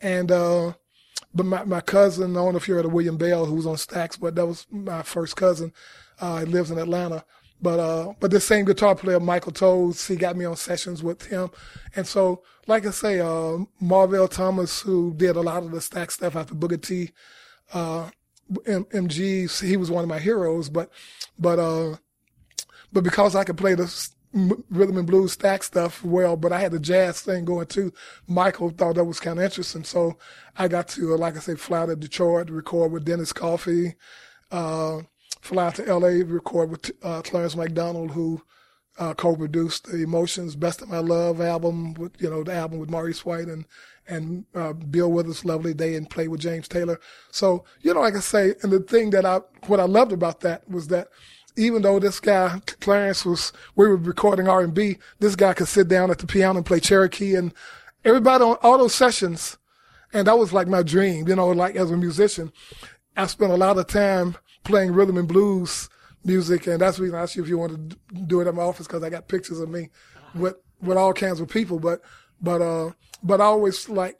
[0.00, 0.74] and uh,
[1.34, 3.66] but my my cousin, I don't know if you heard of William Bell, who was
[3.66, 5.72] on Stax, but that was my first cousin.
[6.20, 7.24] Uh, he lives in Atlanta.
[7.60, 11.26] But uh, but the same guitar player, Michael Toles, he got me on sessions with
[11.26, 11.50] him,
[11.96, 16.12] and so like I say, uh, Marvell Thomas, who did a lot of the Stax
[16.12, 17.10] stuff after Booker T,
[17.72, 18.10] uh,
[18.66, 20.68] M- he was one of my heroes.
[20.68, 20.90] But
[21.38, 21.96] but uh,
[22.92, 23.88] but because I could play the
[24.34, 27.92] rhythm and blues Stax stuff well, but I had the jazz thing going too.
[28.26, 30.18] Michael thought that was kind of interesting, so
[30.56, 33.94] I got to, uh, like I say, fly to Detroit record with Dennis Coffey,
[34.50, 35.02] uh,
[35.40, 36.22] fly to L.A.
[36.24, 38.42] record with uh, Clarence McDonald, who
[38.98, 42.90] uh, co-produced the Emotions Best of My Love album, with you know the album with
[42.90, 43.64] Maurice White and
[44.06, 46.98] and uh, Bill Withers' Lovely Day, and play with James Taylor.
[47.30, 50.40] So you know, like I say, and the thing that I what I loved about
[50.40, 51.08] that was that
[51.56, 55.68] even though this guy Clarence was, we were recording R and B, this guy could
[55.68, 57.52] sit down at the piano and play Cherokee, and
[58.04, 59.56] everybody on all those sessions,
[60.12, 61.28] and that was like my dream.
[61.28, 62.52] You know, like as a musician,
[63.16, 65.88] I spent a lot of time playing rhythm and blues
[66.24, 67.96] music, and that's the reason I asked you if you want to
[68.26, 69.90] do it at my office because I got pictures of me
[70.34, 71.78] with with all kinds of people.
[71.78, 72.00] But
[72.40, 72.90] but uh
[73.22, 74.18] but I always like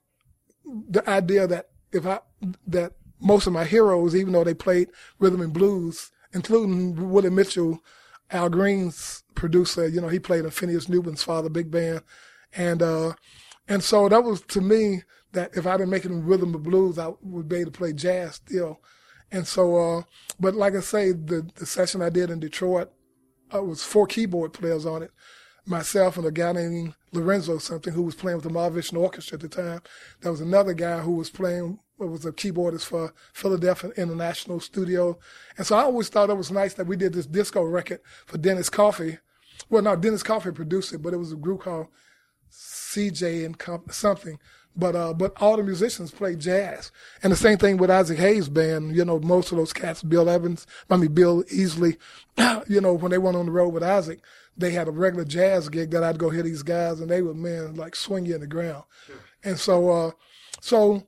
[0.65, 2.21] the idea that if I
[2.67, 7.83] that most of my heroes, even though they played rhythm and blues, including Willie Mitchell,
[8.31, 12.03] Al Green's producer, you know, he played in Phineas Newborn's father big band,
[12.55, 13.15] and uh
[13.67, 16.63] and so that was to me that if I didn't make it in rhythm and
[16.63, 18.81] blues, I would be able to play jazz still.
[19.33, 20.03] And so, uh,
[20.39, 22.93] but like I say, the, the session I did in Detroit,
[23.53, 25.11] uh, was four keyboard players on it.
[25.67, 29.41] Myself and a guy named Lorenzo something who was playing with the Mahavishnu Orchestra at
[29.41, 29.81] the time.
[30.21, 31.79] There was another guy who was playing,
[32.09, 35.19] was a keyboardist for Philadelphia International Studio.
[35.57, 38.39] And so I always thought it was nice that we did this disco record for
[38.39, 39.19] Dennis Coffey.
[39.71, 41.89] Well, no, Dennis Coffey produced it, but it was a group called
[42.51, 44.39] CJ and comp- something.
[44.77, 46.91] But uh, but all the musicians played jazz,
[47.23, 48.97] and the same thing with Isaac Hayes' band.
[48.97, 51.97] You know, most of those cats, Bill Evans, I mean Bill Easley.
[52.69, 54.21] you know, when they went on the road with Isaac,
[54.57, 57.37] they had a regular jazz gig that I'd go hear these guys, and they would
[57.37, 58.83] man like swing you in the ground.
[59.45, 60.11] And so, uh,
[60.61, 61.07] so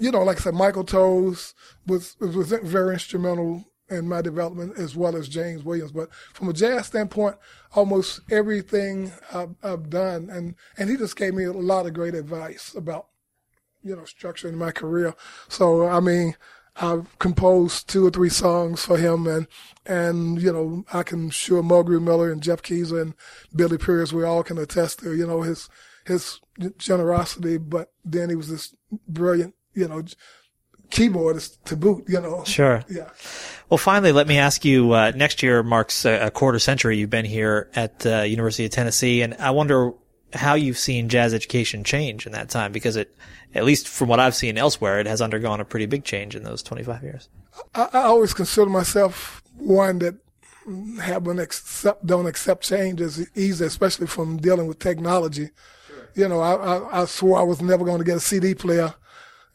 [0.00, 1.54] you know, like I said, Michael Toles
[1.86, 5.92] was was very instrumental in my development as well as James Williams.
[5.92, 7.36] But from a jazz standpoint,
[7.74, 12.14] almost everything I've, I've done, and and he just gave me a lot of great
[12.14, 13.08] advice about
[13.82, 15.14] you know structuring my career.
[15.48, 16.34] So I mean.
[16.76, 19.48] I've composed two or three songs for him, and
[19.84, 23.14] and you know I can sure Mulgrew Miller and Geoff Keezer and
[23.54, 25.68] Billy Pierce, we all can attest to you know his
[26.06, 26.40] his
[26.78, 28.74] generosity, but then he was this
[29.08, 30.02] brilliant you know
[30.90, 32.44] keyboardist to boot, you know.
[32.44, 32.84] Sure.
[32.90, 33.08] Yeah.
[33.68, 34.92] Well, finally, let me ask you.
[34.92, 38.72] Uh, next year marks a, a quarter century you've been here at uh, University of
[38.72, 39.92] Tennessee, and I wonder
[40.32, 43.14] how you've seen jazz education change in that time, because it,
[43.54, 46.44] at least from what I've seen elsewhere, it has undergone a pretty big change in
[46.44, 47.28] those 25 years.
[47.74, 50.16] I, I always consider myself one that
[51.00, 55.50] haven't accept don't accept change as easy, especially from dealing with technology.
[56.14, 58.94] You know, I, I I swore I was never going to get a CD player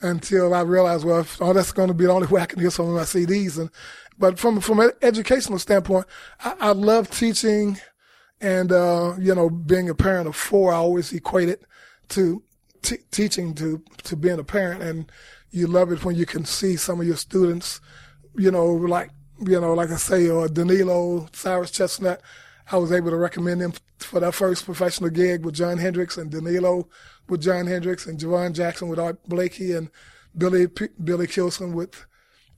[0.01, 2.59] until I realized, well, if, oh, that's going to be the only way I can
[2.59, 3.57] hear some of my CDs.
[3.57, 3.69] And
[4.17, 6.05] but from from an educational standpoint,
[6.39, 7.79] I, I love teaching,
[8.39, 11.63] and uh, you know, being a parent of four, I always equate it
[12.09, 12.43] to
[12.81, 15.11] t- teaching to to being a parent, and
[15.51, 17.81] you love it when you can see some of your students,
[18.35, 19.11] you know, like
[19.45, 22.21] you know, like I say, or Danilo, Cyrus Chestnut.
[22.71, 26.31] I was able to recommend them for their first professional gig with Jon Hendricks and
[26.31, 26.87] Danilo
[27.27, 29.89] with Jon Hendricks and Javon Jackson with Art Blakey and
[30.37, 32.05] Billy P- Billy Kilson with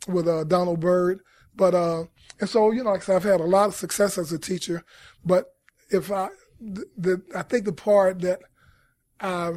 [0.08, 1.20] with uh, Donald Byrd.
[1.56, 2.06] But uh,
[2.40, 4.40] and so you know, like I said, I've had a lot of success as a
[4.40, 4.84] teacher.
[5.26, 5.54] But
[5.90, 6.30] if I,
[6.60, 8.40] the, the I think the part that
[9.20, 9.54] I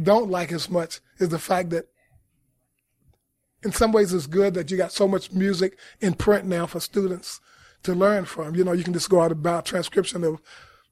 [0.00, 1.86] don't like as much is the fact that
[3.62, 6.80] in some ways it's good that you got so much music in print now for
[6.80, 7.40] students
[7.82, 8.54] to learn from.
[8.54, 10.40] You know, you can just go out about transcription of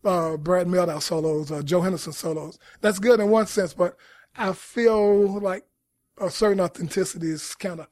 [0.04, 2.58] uh, Brad Mehldau solos, uh, Joe Henderson solos.
[2.80, 3.96] That's good in one sense, but
[4.36, 5.64] I feel like
[6.20, 7.88] a certain authenticity is kind of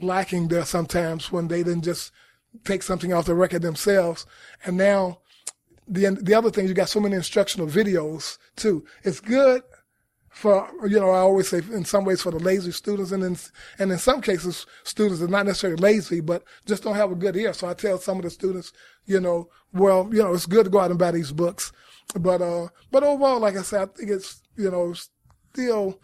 [0.00, 2.12] lacking there sometimes when they didn't just
[2.64, 4.26] take something off the record themselves.
[4.64, 5.20] And now
[5.86, 8.84] the the other thing, you got so many instructional videos too.
[9.02, 9.62] It's good
[10.34, 13.36] for you know I always say in some ways for the lazy students, and in
[13.78, 17.36] and in some cases students are not necessarily lazy, but just don't have a good
[17.36, 17.52] ear.
[17.52, 18.72] So I tell some of the students,
[19.06, 21.72] you know, well, you know, it's good to go out and buy these books,
[22.18, 24.92] but uh, but overall, like I said, I think it's you know
[25.52, 26.00] still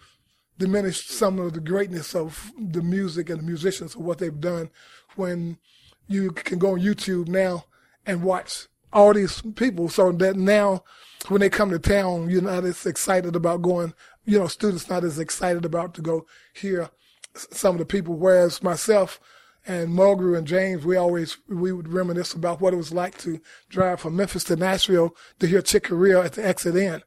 [0.58, 4.70] diminished some of the greatness of the music and the musicians of what they've done
[5.16, 5.58] when
[6.06, 7.64] you can go on YouTube now
[8.06, 10.82] and watch all these people so that now
[11.28, 13.94] when they come to town, you're not as excited about going,
[14.24, 16.90] you know, students not as excited about to go hear
[17.34, 18.16] some of the people.
[18.16, 19.20] Whereas myself
[19.66, 23.40] and Mulgrew and James, we always, we would reminisce about what it was like to
[23.68, 27.02] drive from Memphis to Nashville to hear Chick Corea at the Exit/In.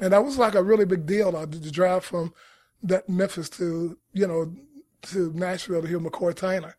[0.00, 2.34] And that was like a really big deal to, to drive from
[2.82, 4.54] that Memphis to, you know,
[5.02, 6.74] to Nashville to hear McCoy Tyner.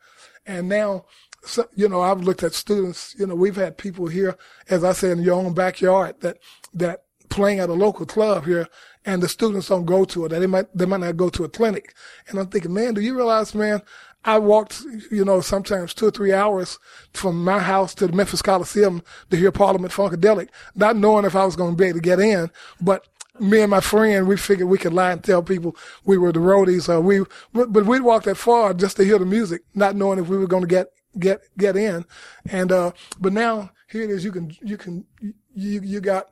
[0.46, 1.06] And now,
[1.44, 4.38] so, you know, I've looked at students, you know, we've had people here,
[4.70, 6.40] as I say, in your own backyard that,
[6.74, 8.68] that playing at a local club here
[9.06, 10.30] and the students don't go to it.
[10.30, 11.94] They might, they might not go to a clinic.
[12.28, 13.82] And I'm thinking, man, do you realize, man,
[14.24, 16.80] I walked, you know, sometimes two or three hours
[17.14, 21.46] from my house to the Memphis Coliseum to hear Parliament Funkadelic, not knowing if I
[21.46, 22.50] was going to be able to get in,
[22.82, 23.08] but
[23.40, 25.76] me and my friend, we figured we could lie and tell people
[26.06, 26.92] we were the roadies.
[26.94, 27.20] Uh, we,
[27.54, 30.48] but we'd walk that far just to hear the music, not knowing if we were
[30.48, 30.88] going to get,
[31.20, 32.06] get, get in.
[32.50, 34.24] And, uh, but now here it is.
[34.24, 35.06] You can, you can,
[35.54, 36.30] you, you got,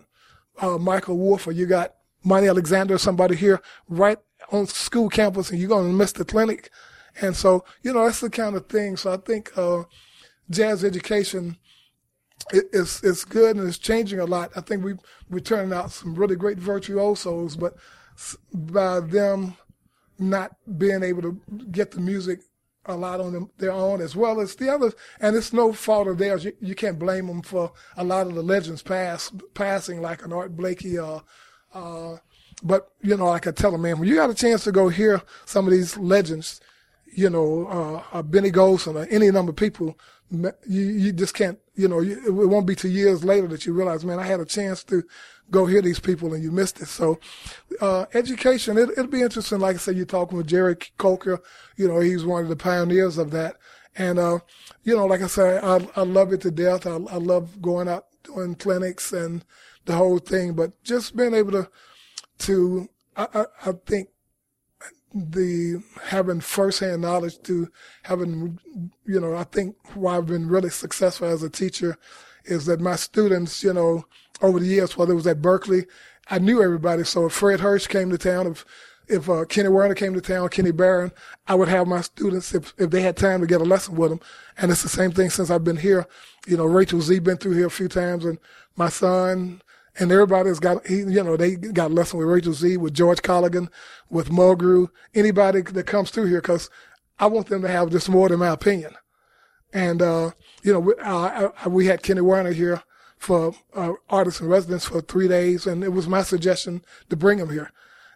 [0.62, 4.18] uh, Michael Wolff or you got Monty Alexander, or somebody here right
[4.52, 6.70] on school campus and you're going to miss the clinic.
[7.22, 8.98] And so, you know, that's the kind of thing.
[8.98, 9.84] So I think, uh,
[10.50, 11.58] jazz education,
[12.52, 14.52] is, it's good and it's changing a lot.
[14.56, 14.95] I think we
[15.30, 17.76] we're turning out some really great virtuosos, but
[18.54, 19.56] by them
[20.20, 21.41] not being able to
[21.72, 22.41] get the music
[22.86, 26.08] a lot on them, their own as well as the others, and it's no fault
[26.08, 26.44] of theirs.
[26.44, 30.34] You, you can't blame them for a lot of the legends pass passing, like an
[30.34, 31.24] Art Blakey or.
[31.74, 32.18] Uh,
[32.62, 34.90] but you know, like I tell a man, when you got a chance to go
[34.90, 36.62] hear some of these legends,
[37.16, 39.98] you know, uh, uh, Benny Golson or any number of people,
[40.32, 43.74] you, you just can't, you know, you, it won't be two years later that you
[43.74, 45.04] realize, man, I had a chance to
[45.52, 46.88] go hear these people and you missed it.
[46.88, 47.20] So,
[47.82, 49.60] uh, education, it, it'll be interesting.
[49.60, 51.41] Like I said, you're talking with Jerry Coker,
[51.76, 53.58] you know, he's one of the pioneers of that.
[53.95, 54.40] And, uh,
[54.84, 56.88] you know, like I said, I, I love it to death.
[56.88, 59.45] I, I love going out doing clinics and
[59.85, 61.69] the whole thing, but just being able to,
[62.39, 64.10] to, I, I, I think
[65.14, 67.69] the having firsthand knowledge to
[68.03, 68.60] having,
[69.05, 71.97] you know, I think why I've been really successful as a teacher
[72.45, 74.05] is that my students, you know,
[74.41, 75.85] over the years, whether it was at Berklee,
[76.30, 77.03] I knew everybody.
[77.03, 78.65] So if Fred Hersch came to town, if
[79.07, 81.11] if uh, Kenny Werner came to town, Kenny Barron,
[81.47, 84.10] I would have my students if if they had time to get a lesson with
[84.10, 84.22] them.
[84.57, 86.07] And it's the same thing since I've been here.
[86.47, 88.39] You know, Rachel Z been through here a few times, and
[88.76, 89.61] my son
[89.99, 93.70] and everybody's got, you know, they got a lesson with Rachel Z, with George Colligan,
[94.10, 96.70] with Mulgrew, anybody that comes through here, because
[97.20, 98.95] I want them to have just more than my opinion.
[99.72, 100.32] And, uh,
[100.64, 102.84] you know, we, uh, I, we had Kenny Werner here
[103.18, 107.40] for uh, artists in residence for three days, and it was my suggestion to bring
[107.40, 107.72] him here.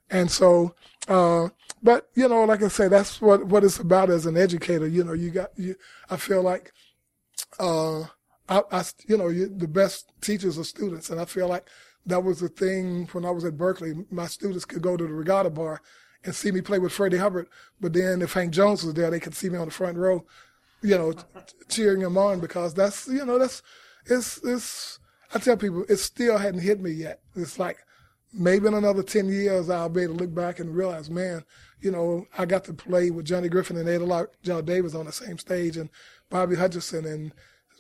[0.09, 0.75] And so,
[1.07, 1.49] uh,
[1.81, 4.87] but you know, like I say, that's what what it's about as an educator.
[4.87, 5.75] You know, you got you.
[6.09, 6.73] I feel like,
[7.59, 8.05] uh,
[8.49, 11.67] I, I you know, you, the best teachers are students, and I feel like
[12.05, 14.05] that was the thing when I was at Berklee.
[14.11, 15.81] My students could go to the Regatta Bar
[16.23, 17.47] and see me play with Freddie Hubbard,
[17.79, 20.25] but then if Hank Jones was there, they could see me on the front row
[20.81, 21.13] you know,
[21.69, 23.61] cheering him on because that's you know that's
[24.05, 24.99] it's it's.
[25.33, 27.19] I tell people it still hadn't hit me yet.
[27.35, 27.77] It's like
[28.33, 31.43] maybe in another ten years I'll be able to look back and realize, man,
[31.81, 35.11] you know, I got to play with Johnny Griffin and Ada John Davis on the
[35.11, 35.89] same stage, and
[36.29, 37.33] Bobby Hutcherson and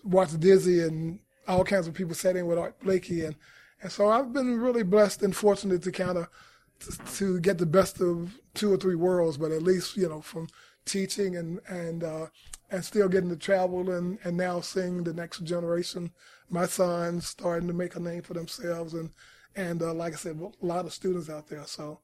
[0.07, 3.35] watch Dizzy and all kinds of people sat in with Art Blakey, and
[3.81, 6.27] and so I've been really blessed and fortunate to kind of
[7.15, 10.47] to, get the best of two or three worlds, but at least you know from
[10.85, 12.27] teaching and and uh,
[12.69, 16.11] and still getting to travel and and now seeing the next generation,
[16.49, 19.11] my sons starting to make a name for themselves and
[19.55, 21.65] and uh, like I said, a lot of students out there.
[21.65, 21.99] So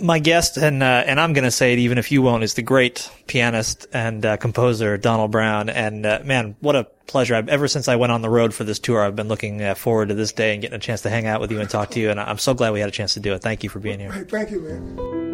[0.00, 2.54] My guest, and uh, and I'm going to say it even if you won't, is
[2.54, 5.68] the great pianist and uh, composer Donald Brown.
[5.68, 7.34] And uh, man, what a pleasure!
[7.34, 9.74] I've, ever since I went on the road for this tour, I've been looking uh,
[9.74, 11.90] forward to this day and getting a chance to hang out with you and talk
[11.90, 12.10] to you.
[12.10, 13.42] And I'm so glad we had a chance to do it.
[13.42, 14.12] Thank you for being here.
[14.30, 15.27] thank you, man.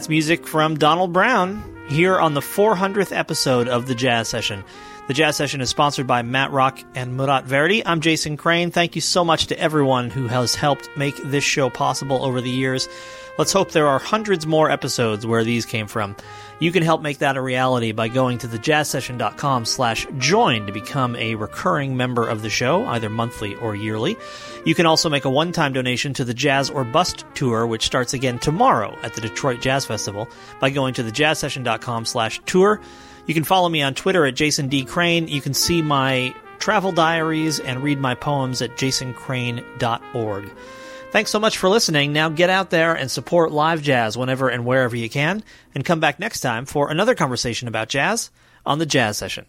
[0.00, 4.64] That's music from Donald Brown here on the 400th episode of the Jazz Session.
[5.08, 7.84] The Jazz Session is sponsored by Matt Rock and Murat Verdi.
[7.84, 8.70] I'm Jason Crane.
[8.70, 12.48] Thank you so much to everyone who has helped make this show possible over the
[12.48, 12.88] years.
[13.40, 16.14] Let's hope there are hundreds more episodes where these came from.
[16.58, 21.16] You can help make that a reality by going to thejazzsession.com slash join to become
[21.16, 24.18] a recurring member of the show, either monthly or yearly.
[24.66, 28.12] You can also make a one-time donation to the Jazz or Bust tour, which starts
[28.12, 30.28] again tomorrow at the Detroit Jazz Festival
[30.60, 32.78] by going to thejazzsession.com slash tour.
[33.24, 34.84] You can follow me on Twitter at Jason D.
[34.84, 35.28] Crane.
[35.28, 40.50] You can see my travel diaries and read my poems at jasoncrane.org.
[41.10, 42.12] Thanks so much for listening.
[42.12, 45.42] Now get out there and support live jazz whenever and wherever you can,
[45.74, 48.30] and come back next time for another conversation about jazz
[48.64, 49.46] on the Jazz Session.